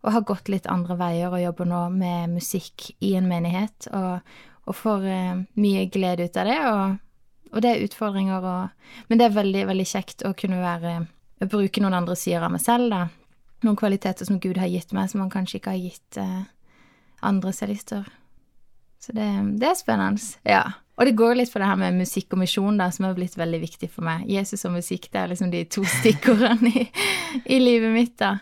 og 0.04 0.12
har 0.12 0.24
gått 0.28 0.50
litt 0.52 0.66
andre 0.68 0.98
veier 1.00 1.32
og 1.32 1.40
jobber 1.40 1.64
nå 1.64 1.78
med 1.94 2.34
musikk 2.34 2.90
i 3.00 3.14
en 3.16 3.24
menighet, 3.24 3.86
og, 3.96 4.20
og 4.68 4.76
får 4.76 5.06
eh, 5.08 5.38
mye 5.56 5.86
glede 5.88 6.26
ut 6.28 6.36
av 6.36 6.50
det, 6.50 6.58
og, 6.68 6.98
og 7.54 7.64
det 7.64 7.70
er 7.70 7.84
utfordringer 7.86 8.44
og 8.44 9.08
Men 9.08 9.18
det 9.18 9.24
er 9.26 9.38
veldig, 9.38 9.62
veldig 9.70 9.86
kjekt 9.88 10.26
å 10.28 10.34
kunne 10.36 10.60
være 10.60 11.06
Bruke 11.44 11.80
noen 11.82 11.96
andre 11.96 12.14
sider 12.16 12.44
av 12.46 12.52
meg 12.54 12.62
selv, 12.62 12.92
da. 12.92 13.08
Noen 13.64 13.76
kvaliteter 13.76 14.24
som 14.28 14.38
Gud 14.40 14.56
har 14.60 14.70
gitt 14.70 14.92
meg, 14.96 15.10
som 15.10 15.20
han 15.20 15.32
kanskje 15.32 15.58
ikke 15.58 15.72
har 15.74 15.82
gitt 15.82 16.18
eh, 16.20 16.44
andre 17.24 17.52
cellister. 17.52 18.06
Så 19.02 19.12
det, 19.12 19.26
det 19.60 19.68
er 19.68 19.76
spennende. 19.76 20.20
Ja. 20.48 20.62
Og 20.94 21.08
det 21.08 21.16
går 21.18 21.38
litt 21.40 21.50
på 21.50 21.58
det 21.58 21.68
her 21.68 21.78
med 21.80 21.96
musikk 21.98 22.36
og 22.36 22.42
misjon, 22.44 22.78
da, 22.78 22.90
som 22.94 23.08
har 23.08 23.16
blitt 23.16 23.34
veldig 23.38 23.60
viktig 23.64 23.90
for 23.90 24.06
meg. 24.06 24.26
Jesus 24.30 24.62
og 24.68 24.76
musikk, 24.76 25.08
det 25.10 25.22
er 25.22 25.32
liksom 25.32 25.50
de 25.54 25.64
to 25.66 25.82
stikkordene 25.98 26.70
i, 26.70 26.84
i 27.50 27.60
livet 27.62 27.94
mitt, 27.94 28.14
da. 28.22 28.36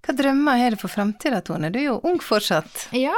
Hva 0.00 0.14
drømmer 0.16 0.62
er 0.64 0.72
det 0.72 0.80
for 0.80 0.92
framtida, 0.92 1.42
Tone? 1.44 1.68
Du 1.68 1.76
er 1.76 1.90
jo 1.90 1.98
ung 2.08 2.22
fortsatt. 2.24 2.86
Ja, 2.96 3.16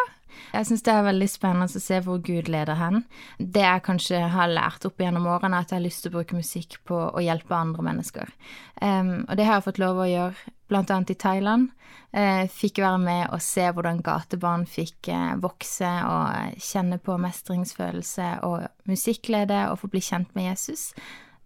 jeg 0.52 0.68
syns 0.68 0.84
det 0.84 0.92
er 0.92 1.06
veldig 1.06 1.28
spennende 1.30 1.68
å 1.68 1.82
se 1.82 2.00
hvor 2.04 2.20
Gud 2.24 2.50
leder 2.52 2.76
hen. 2.76 3.04
Det 3.38 3.64
jeg 3.64 3.84
kanskje 3.86 4.20
har 4.34 4.52
lært 4.52 4.84
opp 4.88 5.00
gjennom 5.00 5.28
årene, 5.32 5.56
er 5.56 5.66
at 5.66 5.72
jeg 5.72 5.80
har 5.80 5.86
lyst 5.86 6.04
til 6.04 6.12
å 6.12 6.16
bruke 6.18 6.38
musikk 6.38 6.76
på 6.88 6.98
å 7.08 7.22
hjelpe 7.24 7.56
andre 7.56 7.86
mennesker. 7.86 8.34
Um, 8.82 9.22
og 9.28 9.38
det 9.38 9.46
har 9.48 9.58
jeg 9.58 9.66
fått 9.68 9.80
lov 9.82 10.02
å 10.02 10.10
gjøre 10.10 10.52
annet 10.72 11.12
i 11.12 11.18
Thailand. 11.20 11.72
Uh, 12.12 12.44
fikk 12.52 12.82
være 12.84 13.00
med 13.00 13.24
og 13.32 13.40
se 13.44 13.64
hvordan 13.72 14.02
gatebarn 14.04 14.64
fikk 14.68 15.08
uh, 15.12 15.34
vokse 15.40 15.88
og 16.08 16.60
kjenne 16.60 16.98
på 17.00 17.16
mestringsfølelse 17.20 18.28
og 18.48 18.66
musikklede 18.88 19.66
og 19.70 19.78
få 19.80 19.92
bli 19.92 20.02
kjent 20.04 20.32
med 20.36 20.50
Jesus. 20.50 20.90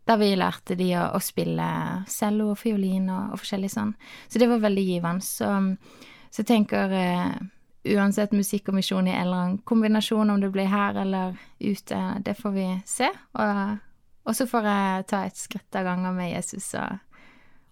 Der 0.07 0.19
vi 0.19 0.33
lærte 0.38 0.76
de 0.78 0.93
å, 0.99 1.09
å 1.19 1.23
spille 1.23 1.66
cello 2.11 2.52
og 2.52 2.61
fiolin 2.61 3.11
og, 3.11 3.35
og, 3.35 3.43
forskjellig 3.43 3.73
sånn. 3.75 3.95
Så 4.28 4.43
det 4.43 4.50
var 4.50 4.62
veldig 4.62 4.87
givende. 4.87 5.26
Så, 5.26 5.50
så 6.31 6.43
jeg 6.43 6.50
tenker 6.50 6.95
uh, 6.95 7.38
uansett 7.95 8.33
musikk 8.37 8.71
og 8.71 8.78
misjon 8.78 9.09
i 9.09 9.14
en 9.14 9.21
eller 9.23 9.43
annen 9.43 9.59
kombinasjon, 9.69 10.31
om 10.31 10.40
det 10.40 10.52
blir 10.55 10.71
her 10.71 10.97
eller 11.02 11.37
ute, 11.59 11.99
det 12.25 12.37
får 12.38 12.55
vi 12.55 12.69
se. 12.87 13.11
Og, 13.38 13.76
og 14.26 14.37
så 14.37 14.47
får 14.50 14.71
jeg 14.71 15.09
ta 15.12 15.25
et 15.26 15.40
skritt 15.40 15.78
av 15.78 15.88
gangen 15.88 16.16
med 16.16 16.33
Jesus, 16.33 16.73
og, 16.78 16.99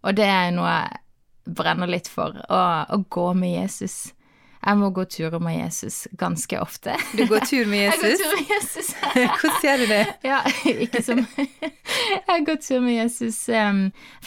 og 0.05 0.19
det 0.19 0.29
er 0.29 0.53
noe 0.55 0.75
jeg 0.75 1.01
brenner 1.55 1.91
litt 1.91 2.09
for, 2.09 2.37
å, 2.49 2.61
å 2.89 3.01
gå 3.13 3.31
med 3.37 3.59
Jesus. 3.59 4.15
Jeg 4.65 4.81
må 4.81 4.89
gå 4.97 5.03
turer 5.13 5.43
med 5.45 5.59
Jesus 5.59 6.07
ganske 6.17 6.57
ofte. 6.61 6.95
Du 7.13 7.27
går 7.29 7.45
tur 7.45 7.69
med 7.69 7.85
Jesus? 7.91 8.01
Jeg 8.05 8.09
går 8.09 8.23
tur 8.25 8.41
med 8.41 8.53
Jesus. 8.55 8.95
Hvordan 9.13 9.59
gjør 9.67 9.83
du 9.83 9.87
det? 9.91 10.05
Ja, 10.25 10.39
ikke 10.65 11.03
som 11.05 11.21
Jeg 12.29 12.47
går 12.47 12.57
tur 12.65 12.81
med 12.81 12.97
Jesus 12.97 13.43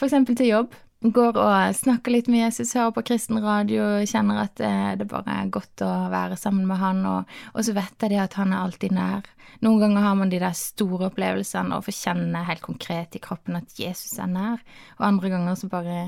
eksempel 0.05 0.37
til 0.37 0.53
jobb 0.53 0.77
går 1.13 1.37
og 1.39 1.75
snakker 1.75 2.13
litt 2.13 2.29
med 2.31 2.45
Jesus, 2.45 2.75
hører 2.77 2.93
på 2.95 3.03
kristen 3.09 3.39
radio, 3.43 3.85
kjenner 4.07 4.43
at 4.45 4.61
eh, 4.63 4.93
det 4.99 5.07
bare 5.09 5.41
er 5.41 5.51
godt 5.53 5.83
å 5.85 5.89
være 6.13 6.37
sammen 6.39 6.67
med 6.69 6.79
han, 6.81 7.01
og, 7.09 7.33
og 7.53 7.65
så 7.65 7.75
vet 7.77 8.05
jeg 8.05 8.13
det 8.13 8.21
at 8.23 8.37
han 8.39 8.53
er 8.53 8.63
alltid 8.63 8.95
nær. 8.97 9.27
Noen 9.65 9.81
ganger 9.81 10.05
har 10.05 10.15
man 10.19 10.31
de 10.31 10.39
der 10.41 10.55
store 10.57 11.09
opplevelsene 11.09 11.77
og 11.77 11.85
får 11.87 11.97
kjenne 11.97 12.45
helt 12.47 12.63
konkret 12.65 13.17
i 13.17 13.21
kroppen 13.23 13.59
at 13.59 13.77
Jesus 13.79 14.17
er 14.21 14.31
nær, 14.31 14.63
og 14.99 15.05
andre 15.09 15.33
ganger 15.33 15.59
så 15.59 15.69
bare 15.71 15.99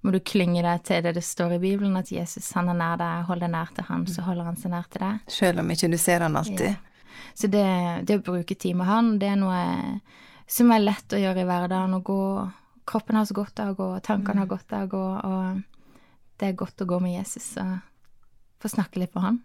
må 0.00 0.14
du 0.14 0.20
klynge 0.24 0.62
deg 0.64 0.84
til 0.88 1.02
det 1.04 1.12
det 1.18 1.24
står 1.26 1.58
i 1.58 1.62
Bibelen, 1.62 1.98
at 2.00 2.12
Jesus 2.12 2.48
han 2.56 2.70
er 2.72 2.78
nær 2.78 3.00
deg, 3.00 3.26
hold 3.28 3.42
deg 3.44 3.52
nær 3.52 3.74
til 3.76 3.84
han, 3.90 4.06
så 4.08 4.24
holder 4.24 4.48
han 4.48 4.56
seg 4.60 4.72
nær 4.72 4.88
til 4.88 5.04
deg. 5.04 5.26
Selv 5.28 5.60
om 5.60 5.74
ikke 5.74 5.90
du 5.92 5.98
ser 6.00 6.24
han 6.24 6.38
alltid. 6.40 6.70
Ja. 6.70 7.26
Så 7.36 7.50
det, 7.52 7.66
det 8.08 8.16
å 8.20 8.24
bruke 8.24 8.56
tid 8.56 8.78
med 8.78 8.88
han, 8.88 9.12
det 9.20 9.28
er 9.32 9.38
noe 9.40 9.60
som 10.50 10.72
er 10.74 10.82
lett 10.82 11.12
å 11.14 11.20
gjøre 11.20 11.44
i 11.44 11.46
hverdagen, 11.46 11.94
å 11.94 12.02
gå 12.04 12.22
kroppen 12.90 13.18
har 13.18 13.28
så 13.28 13.36
godt 13.38 13.62
av 13.62 13.72
å 13.72 13.78
gå, 13.78 13.88
og 13.96 14.02
tankene 14.06 14.42
har 14.42 14.48
mm. 14.48 14.54
godt 14.54 14.74
av 14.76 14.86
å 14.86 14.90
gå, 14.94 15.04
og 15.30 16.00
det 16.40 16.48
er 16.48 16.58
godt 16.58 16.82
å 16.82 16.88
gå 16.90 16.98
med 17.04 17.18
Jesus 17.18 17.52
og 17.60 17.76
få 18.60 18.72
snakke 18.72 19.02
litt 19.02 19.14
med 19.14 19.26
han. 19.26 19.38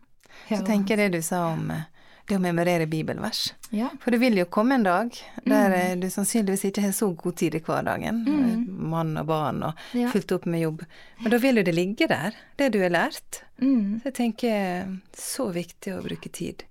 Så 0.50 0.64
tenker 0.66 0.98
jeg 0.98 1.12
det 1.12 1.22
du 1.22 1.26
sa 1.26 1.46
om 1.54 1.70
eh, 1.72 1.86
det 2.26 2.40
å 2.40 2.42
memorere 2.42 2.88
bibelvers. 2.90 3.54
Ja. 3.70 3.92
For 4.02 4.12
det 4.12 4.20
vil 4.24 4.40
jo 4.40 4.48
komme 4.52 4.80
en 4.80 4.86
dag 4.86 5.14
der 5.46 5.70
mm. 5.70 5.76
Eh, 5.78 5.94
du 6.02 6.08
sannsynligvis 6.12 6.66
ikke 6.70 6.84
har 6.88 6.96
så 6.98 7.12
god 7.14 7.38
tid 7.42 7.56
i 7.56 7.62
hverdagen. 7.64 8.24
Mm. 8.26 8.46
Eh, 8.50 8.62
mann 8.96 9.14
og 9.22 9.28
barn 9.30 9.62
og 9.70 9.86
ja. 9.98 10.10
fulgt 10.14 10.34
opp 10.36 10.48
med 10.50 10.66
jobb. 10.66 10.86
Men 11.22 11.36
da 11.36 11.42
vil 11.44 11.62
jo 11.62 11.66
det 11.68 11.76
ligge 11.76 12.10
der, 12.12 12.38
det 12.60 12.72
du 12.74 12.82
har 12.82 12.94
lært. 12.94 13.44
Mm. 13.62 14.00
Så 14.02 14.10
jeg 14.10 14.18
tenker 14.20 14.96
så 15.16 15.52
viktig 15.56 15.96
å 15.96 16.04
bruke 16.06 16.34
tid 16.34 16.66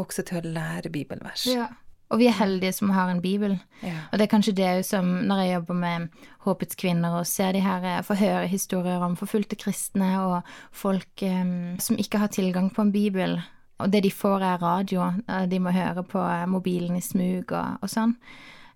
også 0.00 0.24
til 0.26 0.40
å 0.40 0.54
lære 0.56 0.90
bibelvers. 0.94 1.46
Ja. 1.50 1.68
Og 2.14 2.20
vi 2.20 2.28
er 2.30 2.36
heldige 2.38 2.70
som 2.76 2.92
har 2.94 3.10
en 3.10 3.22
bibel. 3.22 3.56
Ja. 3.82 3.96
Og 4.12 4.18
det 4.18 4.28
er 4.28 4.30
kanskje 4.30 4.54
det 4.54 4.86
som 4.86 5.08
når 5.26 5.40
jeg 5.42 5.54
jobber 5.54 5.78
med 5.80 6.28
Håpets 6.46 6.78
kvinner 6.78 7.16
og 7.18 7.26
ser 7.26 7.56
de 7.56 7.62
her, 7.64 7.82
eh, 7.82 8.02
får 8.06 8.20
høre 8.20 8.46
historier 8.46 9.02
om 9.02 9.16
forfulgte 9.18 9.58
kristne 9.58 10.12
og 10.22 10.52
folk 10.70 11.24
um, 11.26 11.74
som 11.80 11.98
ikke 11.98 12.20
har 12.22 12.30
tilgang 12.30 12.70
på 12.70 12.82
en 12.82 12.92
bibel, 12.92 13.40
og 13.82 13.90
det 13.90 14.04
de 14.04 14.10
får 14.10 14.42
er 14.46 14.62
radio, 14.62 15.10
eh, 15.28 15.46
de 15.50 15.58
må 15.58 15.74
høre 15.74 16.04
på 16.06 16.22
mobilen 16.46 16.96
i 16.96 17.02
smug 17.02 17.50
og, 17.50 17.82
og 17.82 17.90
sånn. 17.90 18.14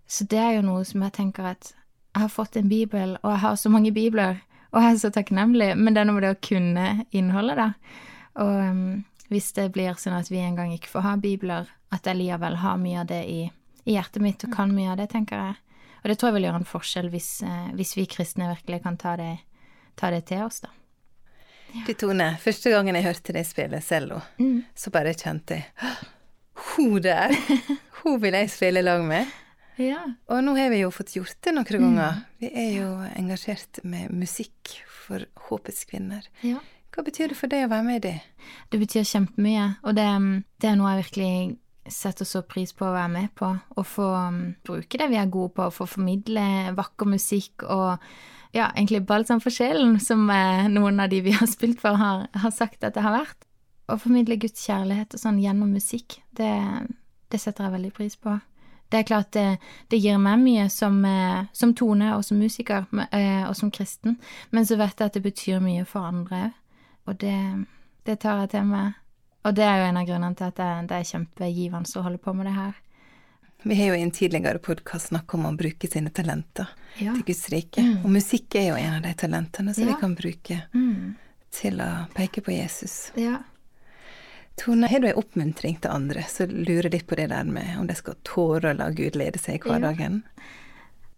Så 0.09 0.25
det 0.25 0.41
er 0.41 0.53
jo 0.57 0.67
noe 0.67 0.85
som 0.89 1.05
jeg 1.05 1.15
tenker 1.21 1.53
at 1.53 1.73
jeg 2.15 2.25
har 2.25 2.33
fått 2.33 2.57
en 2.57 2.69
bibel, 2.69 3.19
og 3.23 3.31
jeg 3.31 3.43
har 3.45 3.57
så 3.57 3.71
mange 3.71 3.93
bibler, 3.93 4.41
og 4.73 4.83
jeg 4.83 4.97
er 4.97 5.03
så 5.05 5.11
takknemlig, 5.15 5.77
men 5.77 5.95
det 5.95 6.01
er 6.01 6.09
noe 6.09 6.19
med 6.19 6.27
det 6.27 6.35
å 6.35 6.43
kunne 6.43 6.87
innholdet, 7.15 7.61
da. 7.61 7.69
Og 8.43 8.55
um, 8.73 9.05
hvis 9.29 9.53
det 9.53 9.71
blir 9.77 9.95
sånn 10.01 10.17
at 10.17 10.31
vi 10.33 10.41
en 10.43 10.57
gang 10.57 10.73
ikke 10.73 10.91
får 10.91 11.05
ha 11.05 11.17
bibler, 11.21 11.69
at 11.95 12.07
jeg 12.07 12.19
likevel 12.19 12.59
har 12.63 12.81
mye 12.81 13.01
av 13.03 13.09
det 13.09 13.23
i, 13.29 13.41
i, 13.85 13.95
hjertet 13.95 14.23
mitt 14.23 14.45
og 14.45 14.53
kan 14.55 14.73
mye 14.75 14.93
av 14.93 15.01
det, 15.01 15.09
tenker 15.13 15.41
jeg. 15.41 15.57
Og 16.03 16.11
det 16.11 16.19
tror 16.19 16.31
jeg 16.31 16.39
vil 16.39 16.49
gjøre 16.49 16.61
en 16.63 16.69
forskjell 16.69 17.09
hvis, 17.13 17.31
eh, 17.47 17.71
hvis 17.79 17.97
vi 17.99 18.07
kristne 18.11 18.51
virkelig 18.53 18.83
kan 18.85 18.99
ta 19.01 19.17
det, 19.19 19.33
ta 19.99 20.13
det 20.15 20.27
til 20.31 20.45
oss, 20.47 20.63
da. 20.65 20.73
Ja. 21.73 21.83
Du 21.85 21.93
Tone, 22.01 22.31
første 22.41 22.71
gangen 22.73 22.97
jeg 22.97 23.05
hørte 23.05 23.35
deg 23.37 23.45
spille 23.45 23.81
cello, 23.85 24.23
mm. 24.41 24.63
så 24.73 24.93
bare 24.95 25.13
kjente 25.13 25.59
jeg 25.59 25.91
Hun 26.77 26.97
der! 27.05 27.35
Hun 27.99 28.17
vil 28.23 28.37
jeg 28.39 28.51
spille 28.53 28.83
lag 28.85 29.05
med. 29.05 29.29
Ja. 29.79 30.01
Og 30.27 30.41
nå 30.43 30.57
har 30.57 30.73
vi 30.73 30.81
jo 30.81 30.89
fått 30.91 31.13
gjort 31.15 31.37
det 31.47 31.53
noen 31.55 31.69
ganger. 31.69 32.17
Mm. 32.17 32.23
Vi 32.43 32.49
er 32.51 32.73
jo 32.81 32.89
engasjert 33.15 33.79
med 33.87 34.11
musikk 34.11 34.73
for 35.05 35.23
Håpets 35.47 35.85
kvinner. 35.87 36.25
Ja. 36.43 36.59
Hva 36.91 37.05
betyr 37.07 37.31
det 37.31 37.39
for 37.39 37.47
deg 37.53 37.69
å 37.69 37.71
være 37.71 37.87
med 37.87 38.01
i 38.01 38.03
det? 38.09 38.17
Det 38.73 38.81
betyr 38.83 39.07
kjempemye, 39.07 39.69
og 39.87 39.95
det, 39.95 40.09
det 40.59 40.73
er 40.73 40.81
noe 40.81 40.97
jeg 40.97 41.05
virkelig 41.05 41.31
setter 41.93 42.27
så 42.29 42.43
pris 42.47 42.73
på 42.77 42.87
å 42.87 42.95
være 42.95 43.13
med 43.13 43.31
på. 43.39 43.51
Å 43.55 43.85
få 43.87 44.09
um, 44.15 44.41
bruke 44.67 45.01
det 45.01 45.09
vi 45.13 45.21
er 45.21 45.31
gode 45.33 45.55
på, 45.57 45.69
å 45.69 45.75
få 45.75 45.87
formidle 45.89 46.75
vakker 46.77 47.09
musikk 47.11 47.65
og 47.67 47.99
ja, 48.53 48.71
egentlig 48.75 49.03
balsam 49.07 49.43
for 49.45 49.53
sjelen, 49.53 49.99
som 50.01 50.29
eh, 50.33 50.69
noen 50.73 51.01
av 51.01 51.11
de 51.13 51.21
vi 51.25 51.35
har 51.37 51.49
spilt 51.51 51.83
for, 51.83 51.99
har, 52.01 52.27
har, 52.33 52.53
sagt 52.55 52.85
at 52.85 52.97
det 52.97 53.05
har 53.05 53.17
vært. 53.17 53.45
Å 53.89 53.97
formidle 54.01 54.39
Guds 54.41 54.65
kjærlighet 54.69 55.17
og 55.17 55.21
sånn 55.21 55.41
gjennom 55.41 55.73
musikk, 55.73 56.19
det, 56.37 56.53
det 57.33 57.41
setter 57.41 57.69
jeg 57.69 57.77
veldig 57.77 57.93
pris 57.97 58.17
på. 58.21 58.37
Det 58.89 59.03
er 59.03 59.09
klart 59.09 59.33
det, 59.37 59.59
det 59.93 60.01
gir 60.01 60.17
meg 60.21 60.41
mye 60.41 60.69
som, 60.73 60.97
eh, 61.05 61.45
som, 61.53 61.75
tone 61.77 62.15
og 62.17 62.25
som 62.25 62.41
musiker 62.41 62.87
eh, 63.13 63.45
og 63.45 63.53
som 63.57 63.73
kristen, 63.73 64.17
men 64.51 64.69
så 64.69 64.79
vet 64.81 64.97
jeg 64.97 65.11
at 65.11 65.19
det 65.19 65.25
betyr 65.25 65.61
mye 65.65 65.85
for 65.89 66.09
andre 66.09 66.47
òg. 66.47 66.57
Og 67.09 67.17
det, 67.17 67.37
det, 68.05 68.19
tar 68.21 68.43
jeg 68.43 68.51
til 68.53 68.67
meg. 68.69 68.97
Og 69.49 69.55
det 69.57 69.65
er 69.65 69.81
jo 69.81 69.89
en 69.89 69.97
av 69.97 70.05
grunnene 70.05 70.37
til 70.37 70.51
at 70.51 70.59
det, 70.61 70.69
det 70.91 70.97
er 70.99 71.09
kjempegivende 71.09 71.97
å 71.97 72.05
holde 72.05 72.21
på 72.21 72.35
med 72.37 72.51
det 72.51 72.53
her. 72.53 72.75
Vi 73.63 73.75
har 73.75 73.89
jo 73.91 73.95
i 73.97 74.03
en 74.05 74.13
tidligere 74.15 74.61
podkast 74.63 75.09
snakket 75.09 75.35
om 75.35 75.47
å 75.49 75.55
bruke 75.59 75.89
sine 75.91 76.13
talenter 76.15 76.69
ja. 77.01 77.15
til 77.17 77.25
Guds 77.27 77.49
rike. 77.51 77.83
Mm. 77.83 77.95
Og 78.05 78.13
musikk 78.19 78.59
er 78.61 78.69
jo 78.69 78.77
en 78.79 78.99
av 78.99 79.07
de 79.07 79.15
talentene 79.19 79.73
som 79.75 79.87
ja. 79.89 79.95
vi 79.95 80.03
kan 80.03 80.17
bruke 80.19 80.59
mm. 80.75 81.15
til 81.59 81.81
å 81.83 81.89
peke 82.15 82.45
på 82.45 82.53
Jesus. 82.55 82.99
Ja. 83.19 83.41
Tone, 84.59 84.91
har 84.91 85.01
du 85.01 85.09
en 85.09 85.19
oppmuntring 85.19 85.81
til 85.81 85.95
andre 85.95 86.27
som 86.29 86.53
lurer 86.53 86.91
litt 86.93 87.09
på 87.09 87.19
det 87.19 87.31
der 87.33 87.49
med 87.49 87.73
om 87.81 87.89
de 87.89 87.97
skal 87.99 88.19
tåre 88.27 88.75
å 88.75 88.79
la 88.79 88.91
Gud 88.95 89.17
lede 89.17 89.41
seg 89.41 89.59
i 89.59 89.65
hverdagen? 89.65 90.21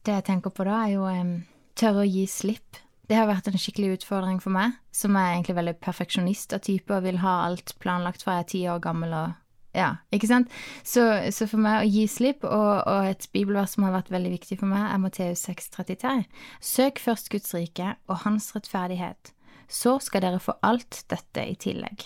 Det 0.06 0.14
jeg 0.20 0.28
tenker 0.30 0.54
på 0.54 0.64
da, 0.68 0.84
er 0.87 0.94
jo 0.94 1.08
um, 1.10 1.34
tørre 1.76 2.06
å 2.06 2.08
gi 2.08 2.28
slipp 2.30 2.80
det 3.10 3.18
har 3.18 3.26
vært 3.26 3.48
en 3.50 3.58
skikkelig 3.58 3.96
utfordring 3.98 4.38
for 4.38 4.54
meg, 4.54 4.76
som 4.94 5.16
er 5.18 5.32
egentlig 5.34 5.56
veldig 5.58 5.76
perfeksjonist 5.82 6.54
av 6.54 6.62
type 6.62 6.94
og 6.94 7.02
vil 7.08 7.18
ha 7.24 7.40
alt 7.48 7.74
planlagt 7.82 8.22
fra 8.22 8.38
jeg 8.38 8.44
er 8.44 8.50
ti 8.52 8.60
år 8.70 8.82
gammel 8.84 9.16
og 9.18 9.32
ja, 9.74 9.88
ikke 10.14 10.26
sant? 10.26 10.50
Så, 10.82 11.02
så, 11.30 11.46
for 11.46 11.62
meg 11.62 11.76
å 11.78 11.86
gi 11.90 12.04
slipp, 12.10 12.42
og, 12.42 12.70
og, 12.90 13.06
et 13.06 13.28
bibelvers 13.30 13.76
som 13.76 13.84
har 13.86 13.94
vært 13.94 14.10
veldig 14.10 14.32
viktig 14.32 14.58
for 14.58 14.70
meg, 14.70 14.82
er 14.90 14.98
Matteus 14.98 15.44
6,33. 15.46 16.24
Søk 16.58 16.98
først 16.98 17.30
Guds 17.30 17.54
rike 17.54 17.92
og 18.10 18.22
Hans 18.24 18.48
rettferdighet, 18.56 19.30
så 19.70 19.96
skal 20.02 20.24
dere 20.26 20.42
få 20.42 20.56
alt 20.66 21.04
dette 21.10 21.46
i 21.46 21.54
tillegg. 21.54 22.02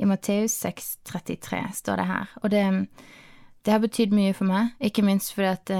I 0.00 0.08
Matteus 0.08 0.56
6,33 0.64 1.60
står 1.82 2.00
det 2.00 2.08
her, 2.08 2.32
og 2.40 2.54
det, 2.54 2.64
det 3.68 3.76
har 3.76 3.84
betydd 3.84 4.16
mye 4.16 4.32
for 4.36 4.48
meg, 4.48 4.72
ikke 4.80 5.04
minst 5.04 5.36
fordi 5.36 5.52
at 5.52 5.76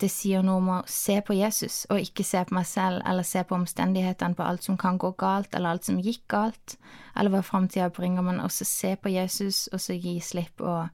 det, 0.00 0.10
sier 0.12 0.42
noe 0.44 0.60
om 0.60 0.70
å 0.74 0.78
se 0.90 1.16
på 1.24 1.34
Jesus, 1.36 1.84
og 1.90 2.02
ikke 2.02 2.24
se 2.26 2.42
på 2.44 2.56
meg 2.56 2.66
selv 2.68 3.00
eller 3.08 3.26
se 3.26 3.42
på 3.46 3.56
omstendighetene 3.56 4.36
på 4.36 4.44
alt 4.44 4.66
som 4.66 4.76
kan 4.80 4.98
gå 5.00 5.12
galt, 5.18 5.54
eller 5.54 5.72
alt 5.72 5.88
som 5.88 6.00
gikk 6.02 6.26
galt, 6.32 6.76
eller 7.16 7.32
hva 7.32 7.42
framtida 7.46 7.88
bringer, 7.94 8.24
men 8.26 8.42
også 8.44 8.66
se 8.68 8.94
på 9.00 9.12
Jesus, 9.14 9.66
og 9.72 9.80
så 9.80 9.96
gi 9.96 10.18
slipp 10.20 10.60
og, 10.60 10.92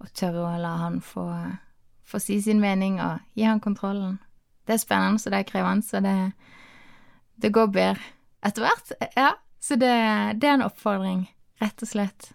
og 0.00 0.12
tørre 0.12 0.44
å 0.44 0.60
la 0.60 0.74
han 0.84 1.00
få, 1.04 1.26
få, 2.04 2.20
si 2.20 2.40
sin 2.44 2.60
mening, 2.60 3.00
og 3.00 3.24
gi 3.38 3.48
han 3.48 3.62
kontrollen. 3.64 4.18
Det 4.68 4.76
er 4.76 4.84
spennende, 4.84 5.20
så 5.20 5.32
det 5.32 5.40
er 5.40 5.48
krevende, 5.48 5.86
så 5.88 6.04
det, 6.04 6.16
det 7.40 7.52
går 7.52 7.72
bedre 7.72 8.12
etter 8.44 8.66
hvert, 8.66 8.94
ja. 9.16 9.32
Så 9.64 9.78
det, 9.80 9.94
det 10.36 10.48
er 10.48 10.58
en 10.58 10.66
oppfordring, 10.66 11.22
rett 11.62 11.80
og 11.80 11.88
slett. 11.88 12.34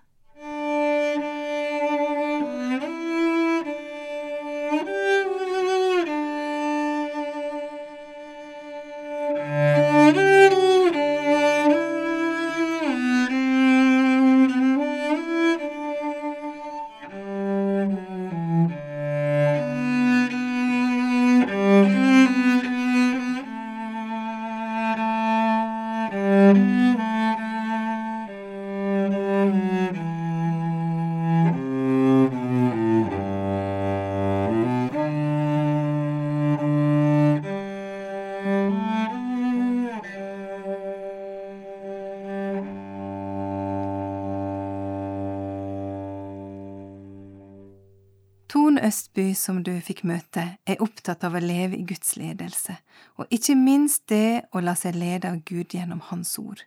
Østby, 48.86 49.34
som 49.36 49.62
du 49.64 49.72
fikk 49.84 50.04
møte, 50.08 50.44
er 50.66 50.82
opptatt 50.84 51.24
av 51.28 51.36
å 51.36 51.42
leve 51.44 51.78
i 51.78 51.86
Guds 51.88 52.16
ledelse, 52.20 52.78
og 53.20 53.32
ikke 53.34 53.56
minst 53.60 54.08
det 54.12 54.50
å 54.56 54.64
la 54.64 54.76
seg 54.80 54.98
lede 55.00 55.30
av 55.30 55.42
Gud 55.48 55.76
gjennom 55.76 56.02
Hans 56.10 56.36
ord. 56.42 56.64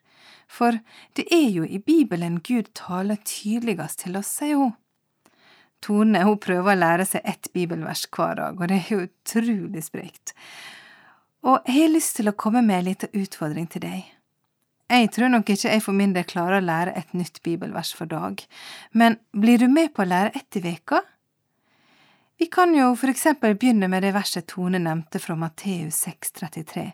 For 0.49 0.79
det 1.17 1.27
er 1.33 1.49
jo 1.51 1.65
i 1.65 1.81
Bibelen 1.83 2.41
Gud 2.45 2.71
taler 2.79 3.21
tydeligst 3.25 4.05
til 4.05 4.19
oss, 4.21 4.31
sier 4.41 4.61
hun. 4.61 4.75
Tone 5.83 6.23
hun 6.23 6.39
prøver 6.39 6.75
å 6.75 6.79
lære 6.79 7.07
seg 7.09 7.27
ett 7.27 7.51
bibelvers 7.55 8.05
hver 8.15 8.37
dag, 8.39 8.61
og 8.61 8.71
det 8.71 8.79
er 8.83 8.91
jo 8.93 9.07
utrolig 9.09 9.83
sprekt. 9.89 10.37
Og 11.43 11.65
jeg 11.67 11.81
har 11.81 11.95
lyst 11.95 12.17
til 12.21 12.31
å 12.31 12.37
komme 12.39 12.63
med 12.63 12.79
en 12.79 12.91
liten 12.93 13.17
utfordring 13.19 13.67
til 13.73 13.83
deg. 13.83 14.05
Jeg 14.93 15.09
tror 15.15 15.31
nok 15.33 15.49
ikke 15.49 15.71
jeg 15.73 15.83
for 15.83 15.97
min 15.97 16.13
del 16.13 16.27
klarer 16.29 16.61
å 16.61 16.65
lære 16.65 16.93
et 17.01 17.15
nytt 17.17 17.41
bibelvers 17.43 17.95
for 17.97 18.11
dag, 18.11 18.43
men 18.93 19.17
blir 19.33 19.59
du 19.59 19.67
med 19.73 19.95
på 19.97 20.05
å 20.05 20.11
lære 20.11 20.35
ett 20.37 20.61
i 20.61 20.63
veka? 20.67 21.01
Vi 22.43 22.47
kan 22.47 22.75
jo 22.75 22.89
for 22.99 23.07
eksempel 23.07 23.53
begynne 23.55 23.87
med 23.87 24.03
det 24.03 24.17
verset 24.17 24.49
Tone 24.51 24.81
nevnte 24.83 25.21
fra 25.23 25.37
Matteus 25.39 26.01
6,33. 26.09 26.89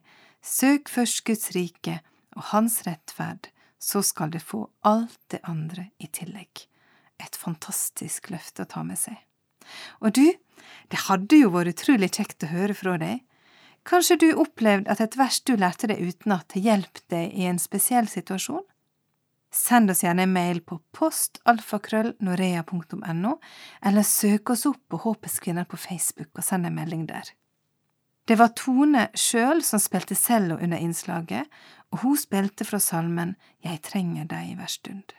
Søk 0.44 0.90
først 0.92 1.22
Guds 1.24 1.54
rike 1.54 1.94
og 2.36 2.42
Hans 2.50 2.74
rettferd, 2.84 3.48
så 3.80 4.02
skal 4.04 4.34
du 4.34 4.36
få 4.44 4.66
alt 4.84 5.16
det 5.32 5.40
andre 5.48 5.86
i 6.04 6.10
tillegg. 6.12 6.66
Et 7.16 7.40
fantastisk 7.40 8.28
løfte 8.28 8.66
å 8.66 8.68
ta 8.74 8.84
med 8.84 9.00
seg. 9.00 9.16
Og 10.04 10.12
du, 10.20 10.26
det 10.92 11.00
hadde 11.06 11.40
jo 11.40 11.54
vært 11.56 11.78
utrolig 11.78 12.12
kjekt 12.18 12.44
å 12.44 12.52
høre 12.52 12.76
fra 12.76 12.98
deg. 13.00 13.24
Kanskje 13.88 14.20
du 14.20 14.28
opplevde 14.34 14.92
at 14.92 15.00
et 15.00 15.16
vers 15.16 15.40
du 15.48 15.54
lærte 15.56 15.88
deg 15.88 16.04
utenat, 16.04 16.60
hjelp 16.60 17.00
deg 17.08 17.32
i 17.32 17.48
en 17.48 17.62
spesiell 17.62 18.12
situasjon? 18.12 18.68
Send 19.54 19.90
oss 19.90 20.02
gjerne 20.04 20.22
en 20.26 20.32
mail 20.32 20.60
på 20.60 20.80
postalfakrøllnorea.no, 20.96 23.40
eller 23.86 24.02
søk 24.04 24.50
oss 24.52 24.66
opp 24.68 24.88
på 24.92 24.96
Håpets 25.04 25.38
kvinner 25.40 25.64
på 25.64 25.76
Facebook 25.80 26.28
og 26.36 26.44
send 26.44 26.66
en 26.68 26.76
melding 26.76 27.06
der. 27.08 27.24
Det 28.28 28.36
var 28.36 28.52
Tone 28.52 29.08
sjøl 29.16 29.64
som 29.64 29.80
spilte 29.80 30.14
cello 30.18 30.58
under 30.60 30.76
innslaget, 30.76 31.48
og 31.92 31.98
hun 32.04 32.16
spilte 32.20 32.64
fra 32.68 32.78
salmen 32.78 33.36
Jeg 33.64 33.80
trenger 33.88 34.24
deg 34.28 34.56
hver 34.58 34.68
stund. 34.68 35.12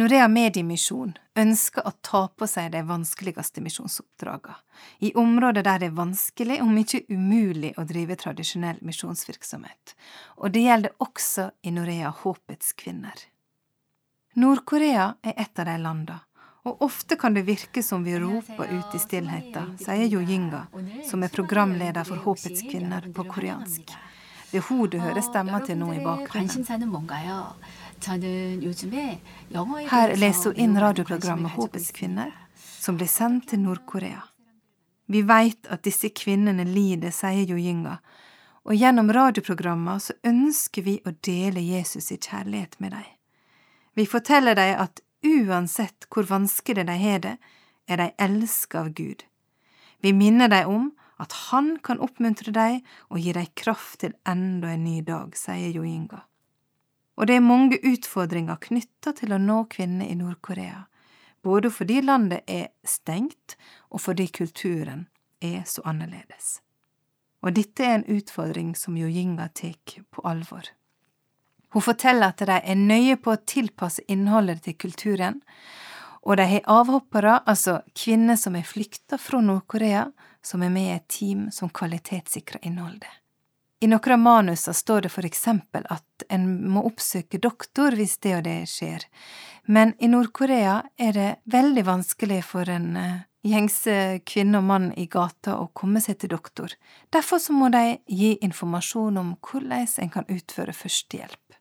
Norea 0.00 0.30
Mediemisjon 0.32 1.10
ønsker 1.36 1.84
å 1.84 1.90
ta 2.00 2.22
på 2.32 2.46
seg 2.48 2.70
de 2.72 2.80
vanskeligste 2.88 3.60
misjonsoppdragene, 3.60 4.56
i 5.04 5.10
områder 5.12 5.66
der 5.66 5.82
det 5.82 5.90
er 5.90 5.98
vanskelig, 5.98 6.56
om 6.64 6.72
ikke 6.80 7.02
umulig, 7.12 7.74
å 7.76 7.84
drive 7.84 8.16
tradisjonell 8.22 8.80
misjonsvirksomhet, 8.86 9.92
og 10.40 10.54
det 10.54 10.62
gjelder 10.64 10.96
også 11.04 11.50
i 11.68 11.74
Norea 11.76 12.14
Håpets 12.22 12.72
kvinner. 12.80 13.26
Nord-Korea 14.40 15.10
er 15.20 15.36
et 15.36 15.60
av 15.60 15.68
de 15.68 15.76
landene, 15.84 16.22
og 16.64 16.86
ofte 16.88 17.20
kan 17.20 17.36
det 17.36 17.44
virke 17.44 17.84
som 17.84 18.06
vi 18.06 18.16
roper 18.20 18.72
ut 18.72 18.96
i 18.96 19.02
stillheten, 19.04 19.74
sier 19.84 20.08
Jo 20.08 20.24
Yinga, 20.24 20.62
som 21.10 21.28
er 21.28 21.34
programleder 21.34 22.08
for 22.08 22.24
Håpets 22.24 22.64
kvinner 22.64 23.12
på 23.12 23.28
koreansk. 23.28 23.92
Det 24.50 24.58
er 24.58 24.66
hun 24.66 24.88
du 24.90 24.98
hører 24.98 25.22
stemma 25.22 25.60
til 25.62 25.78
nå 25.78 25.92
i 25.94 26.00
bakgrunnen. 26.02 26.50
Her 29.90 30.16
leser 30.16 30.50
hun 30.50 30.58
inn 30.64 30.80
radioprogrammet 30.80 31.54
Håpets 31.54 31.90
kvinner, 31.94 32.32
som 32.56 32.98
blir 32.98 33.10
sendt 33.10 33.50
til 33.52 33.62
Nord-Korea. 33.62 34.24
Vi 35.10 35.22
veit 35.26 35.66
at 35.70 35.82
disse 35.86 36.10
kvinnene 36.14 36.64
lider, 36.66 37.10
sier 37.14 37.46
Jo 37.46 37.58
Yinga, 37.58 37.96
og 38.66 38.76
gjennom 38.76 39.10
radioprogrammet 39.12 40.04
så 40.04 40.14
ønsker 40.26 40.86
vi 40.86 40.98
å 41.06 41.14
dele 41.26 41.62
Jesus 41.62 42.10
i 42.14 42.18
kjærlighet 42.18 42.78
med 42.78 42.94
dem. 42.94 43.08
Vi 43.98 44.06
forteller 44.06 44.54
dem 44.54 44.78
at 44.82 45.02
uansett 45.26 46.06
hvor 46.10 46.28
vanskelig 46.30 46.86
de 46.86 46.96
har 46.96 47.22
det, 47.26 47.36
er 47.90 47.98
de 47.98 48.10
elsket 48.22 48.78
av 48.80 48.92
Gud. 48.94 49.24
Vi 50.00 50.12
minner 50.14 50.48
dem 50.48 50.70
om 50.70 50.90
at 51.20 51.36
Han 51.50 51.76
kan 51.84 52.00
oppmuntre 52.00 52.52
dem 52.56 52.80
og 53.10 53.20
gi 53.20 53.36
dem 53.36 53.52
kraft 53.54 54.00
til 54.04 54.16
enda 54.28 54.74
en 54.74 54.84
ny 54.84 55.00
dag, 55.06 55.36
sier 55.36 55.70
Jo 55.74 55.84
Yinga 55.84 56.24
og 57.20 57.26
det 57.28 57.36
er 57.36 57.44
mange 57.44 57.76
utfordringer 57.84 58.56
knytta 58.64 59.12
til 59.18 59.34
å 59.36 59.38
nå 59.40 59.66
kvinner 59.68 60.08
i 60.08 60.16
Nord-Korea, 60.16 60.86
både 61.44 61.68
fordi 61.68 62.00
landet 62.00 62.48
er 62.48 62.70
stengt, 62.80 63.58
og 63.92 64.00
fordi 64.00 64.30
kulturen 64.32 65.04
er 65.44 65.66
så 65.68 65.84
annerledes. 65.84 66.62
Og 67.44 67.52
dette 67.56 67.84
er 67.84 67.98
en 67.98 68.08
utfordring 68.08 68.72
som 68.76 68.96
Yojinga 68.96 69.50
tar 69.52 69.76
på 70.08 70.24
alvor. 70.24 70.64
Hun 71.76 71.84
forteller 71.84 72.32
at 72.32 72.40
de 72.40 72.56
er 72.56 72.80
nøye 72.80 73.18
på 73.20 73.34
å 73.34 73.44
tilpasse 73.44 74.04
innholdet 74.08 74.64
til 74.64 74.78
kulturen, 74.80 75.42
og 76.24 76.40
de 76.40 76.48
har 76.48 76.72
avhoppere, 76.72 77.42
altså 77.44 77.82
kvinner 77.96 78.40
som 78.40 78.56
er 78.56 78.64
flykta 78.64 79.20
fra 79.20 79.44
Nord-Korea, 79.44 80.08
som 80.42 80.62
er 80.62 80.72
med 80.72 80.88
i 80.88 80.96
et 80.96 81.08
team 81.08 81.48
som 81.52 81.70
kvalitetssikrer 81.70 82.64
innholdet. 82.66 83.10
I 83.80 83.88
noen 83.88 84.12
av 84.12 84.18
manusene 84.20 84.76
står 84.76 85.06
det 85.06 85.12
for 85.14 85.24
eksempel 85.24 85.86
at 85.88 86.24
en 86.28 86.46
må 86.68 86.82
oppsøke 86.84 87.38
doktor 87.40 87.96
hvis 87.96 88.18
det 88.20 88.34
og 88.36 88.42
det 88.44 88.58
skjer, 88.68 89.06
men 89.64 89.94
i 89.98 90.10
Nord-Korea 90.12 90.82
er 91.00 91.16
det 91.16 91.30
veldig 91.48 91.86
vanskelig 91.88 92.42
for 92.44 92.68
en 92.68 92.90
uh, 92.96 93.22
gjengse 93.46 94.20
kvinne 94.28 94.60
og 94.60 94.68
mann 94.68 94.90
i 95.00 95.06
gata 95.08 95.56
å 95.62 95.70
komme 95.72 96.02
seg 96.04 96.18
til 96.20 96.34
doktor. 96.34 96.74
Derfor 97.08 97.40
så 97.40 97.56
må 97.56 97.70
de 97.72 97.96
gi 98.04 98.34
informasjon 98.44 99.16
om 99.16 99.32
hvordan 99.40 99.88
en 100.04 100.12
kan 100.12 100.28
utføre 100.28 100.76
førstehjelp. 100.76 101.56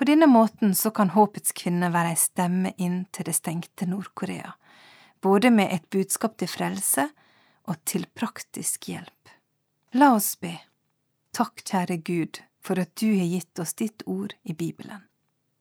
På 0.00 0.08
denne 0.08 0.30
måten 0.32 0.72
så 0.74 0.88
kan 0.96 1.12
Håpets 1.12 1.52
kvinne 1.52 1.90
være 1.92 2.14
ei 2.14 2.16
stemme 2.16 2.72
inn 2.80 3.02
til 3.12 3.28
det 3.28 3.36
stengte 3.36 3.84
Nord-Korea, 3.84 4.54
både 5.20 5.50
med 5.52 5.74
et 5.74 5.84
budskap 5.92 6.38
til 6.40 6.48
frelse 6.48 7.10
og 7.70 7.78
til 7.86 8.06
praktisk 8.18 8.90
hjelp. 8.90 9.30
La 9.94 10.12
oss 10.16 10.34
be. 10.40 10.56
Takk, 11.34 11.62
kjære 11.62 12.00
Gud, 12.02 12.42
for 12.62 12.80
at 12.82 12.92
du 12.98 13.08
har 13.14 13.30
gitt 13.30 13.62
oss 13.62 13.76
ditt 13.78 14.02
ord 14.06 14.34
i 14.42 14.54
Bibelen. 14.54 15.06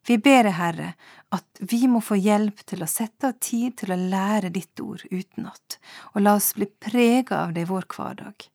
Vi 0.09 0.17
ber 0.17 0.47
Herre, 0.57 0.93
at 1.29 1.59
vi 1.59 1.83
må 1.87 2.01
få 2.01 2.17
hjelp 2.17 2.63
til 2.65 2.81
å 2.81 2.89
sette 2.89 3.29
av 3.29 3.35
tid 3.43 3.75
til 3.77 3.93
å 3.93 3.99
lære 3.99 4.49
ditt 4.55 4.81
ord 4.81 5.03
utenat, 5.11 5.77
og 6.15 6.23
la 6.23 6.33
oss 6.39 6.55
bli 6.57 6.65
prega 6.65 7.43
av 7.43 7.53
det 7.53 7.67
i 7.67 7.69
vår 7.69 7.85
hverdag. 7.93 8.47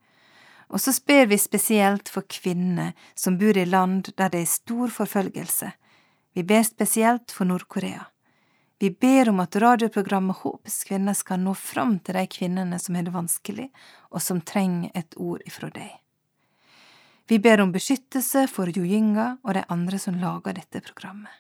Og 0.75 0.83
så 0.83 0.95
ber 1.07 1.29
vi 1.31 1.39
spesielt 1.39 2.11
for 2.11 2.27
kvinner 2.27 2.97
som 3.15 3.39
bor 3.39 3.55
i 3.55 3.69
land 3.69 4.11
der 4.19 4.33
det 4.33 4.43
er 4.43 4.51
stor 4.51 4.91
forfølgelse. 4.91 5.71
Vi 6.35 6.43
ber 6.43 6.67
spesielt 6.67 7.31
for 7.31 7.47
Nord-Korea. 7.47 8.09
Vi 8.79 8.91
ber 8.91 9.29
om 9.31 9.41
at 9.41 9.57
radioprogrammet 9.57 10.37
Håpets 10.43 10.83
kvinner 10.85 11.15
skal 11.15 11.41
nå 11.41 11.55
fram 11.55 11.99
til 12.03 12.19
de 12.19 12.25
kvinnene 12.27 12.79
som 12.83 12.99
har 12.99 13.07
det 13.07 13.15
vanskelig, 13.15 13.69
og 14.11 14.23
som 14.23 14.43
trenger 14.43 14.91
et 14.95 15.15
ord 15.17 15.45
ifra 15.47 15.71
deg. 15.75 15.93
Vi 17.27 17.39
ber 17.39 17.63
om 17.63 17.73
beskyttelse 17.73 18.45
for 18.53 18.69
Jojinga 18.69 19.39
og 19.43 19.55
de 19.57 19.65
andre 19.73 19.99
som 19.99 20.19
lager 20.21 20.59
dette 20.59 20.83
programmet. 20.85 21.33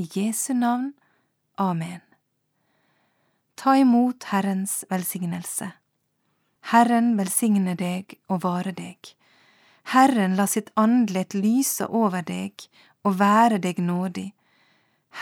I 0.00 0.08
Jesu 0.14 0.54
navn. 0.54 0.92
Amen. 1.60 2.00
Ta 3.54 3.76
imot 3.76 4.24
Herrens 4.32 4.84
velsignelse. 4.90 5.68
Herren 6.72 7.12
velsigne 7.18 7.74
deg 7.76 8.16
og 8.32 8.40
vare 8.46 8.72
deg. 8.72 9.12
Herren 9.92 10.38
la 10.38 10.46
sitt 10.48 10.72
åndelighet 10.80 11.36
lyse 11.36 11.86
over 11.86 12.24
deg 12.24 12.64
og 13.04 13.18
være 13.20 13.60
deg 13.60 13.78
nådig. 13.78 14.30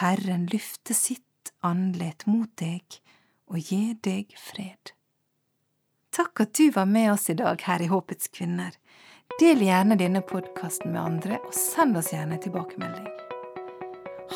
Herren 0.00 0.46
lyfter 0.46 0.94
sitt 0.94 1.52
andlet 1.60 2.24
mot 2.26 2.48
deg 2.56 2.96
og 3.52 3.58
gir 3.60 3.98
deg 4.00 4.30
fred. 4.40 4.94
Takk 6.12 6.44
at 6.46 6.54
du 6.56 6.70
var 6.72 6.88
med 6.88 7.10
oss 7.12 7.28
i 7.32 7.36
dag 7.36 7.60
her 7.66 7.84
i 7.84 7.90
Håpets 7.90 8.30
kvinner. 8.32 8.72
Del 9.40 9.60
gjerne 9.64 9.98
denne 10.00 10.22
podkasten 10.24 10.94
med 10.94 11.00
andre, 11.00 11.38
og 11.44 11.52
send 11.56 11.96
oss 11.96 12.10
gjerne 12.12 12.40
tilbakemelding. 12.40 13.06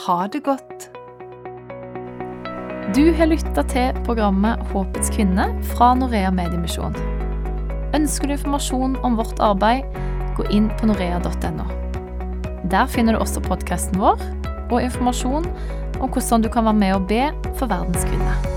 Ha 0.05 0.19
det 0.33 0.45
godt! 0.45 0.91
Du 2.97 3.03
har 3.17 3.33
lytta 3.33 3.65
til 3.73 3.97
programmet 4.07 4.61
Håpets 4.73 5.09
kvinne 5.17 5.49
fra 5.73 5.95
Norea 5.97 6.31
Mediemisjon. 6.37 6.97
Ønsker 7.97 8.29
du 8.29 8.37
informasjon 8.37 9.01
om 9.05 9.17
vårt 9.17 9.41
arbeid, 9.41 9.89
gå 10.37 10.49
inn 10.53 10.69
på 10.77 10.93
norea.no. 10.93 11.69
Der 12.73 12.89
finner 12.93 13.17
du 13.17 13.25
også 13.25 13.41
podkasten 13.45 14.01
vår 14.01 14.21
og 14.71 14.83
informasjon 14.83 15.49
om 16.01 16.09
hvordan 16.11 16.43
du 16.43 16.49
kan 16.53 16.65
være 16.65 16.81
med 16.83 16.95
og 16.95 17.09
be 17.09 17.25
for 17.57 17.67
verdens 17.67 18.05
kvinner. 18.05 18.56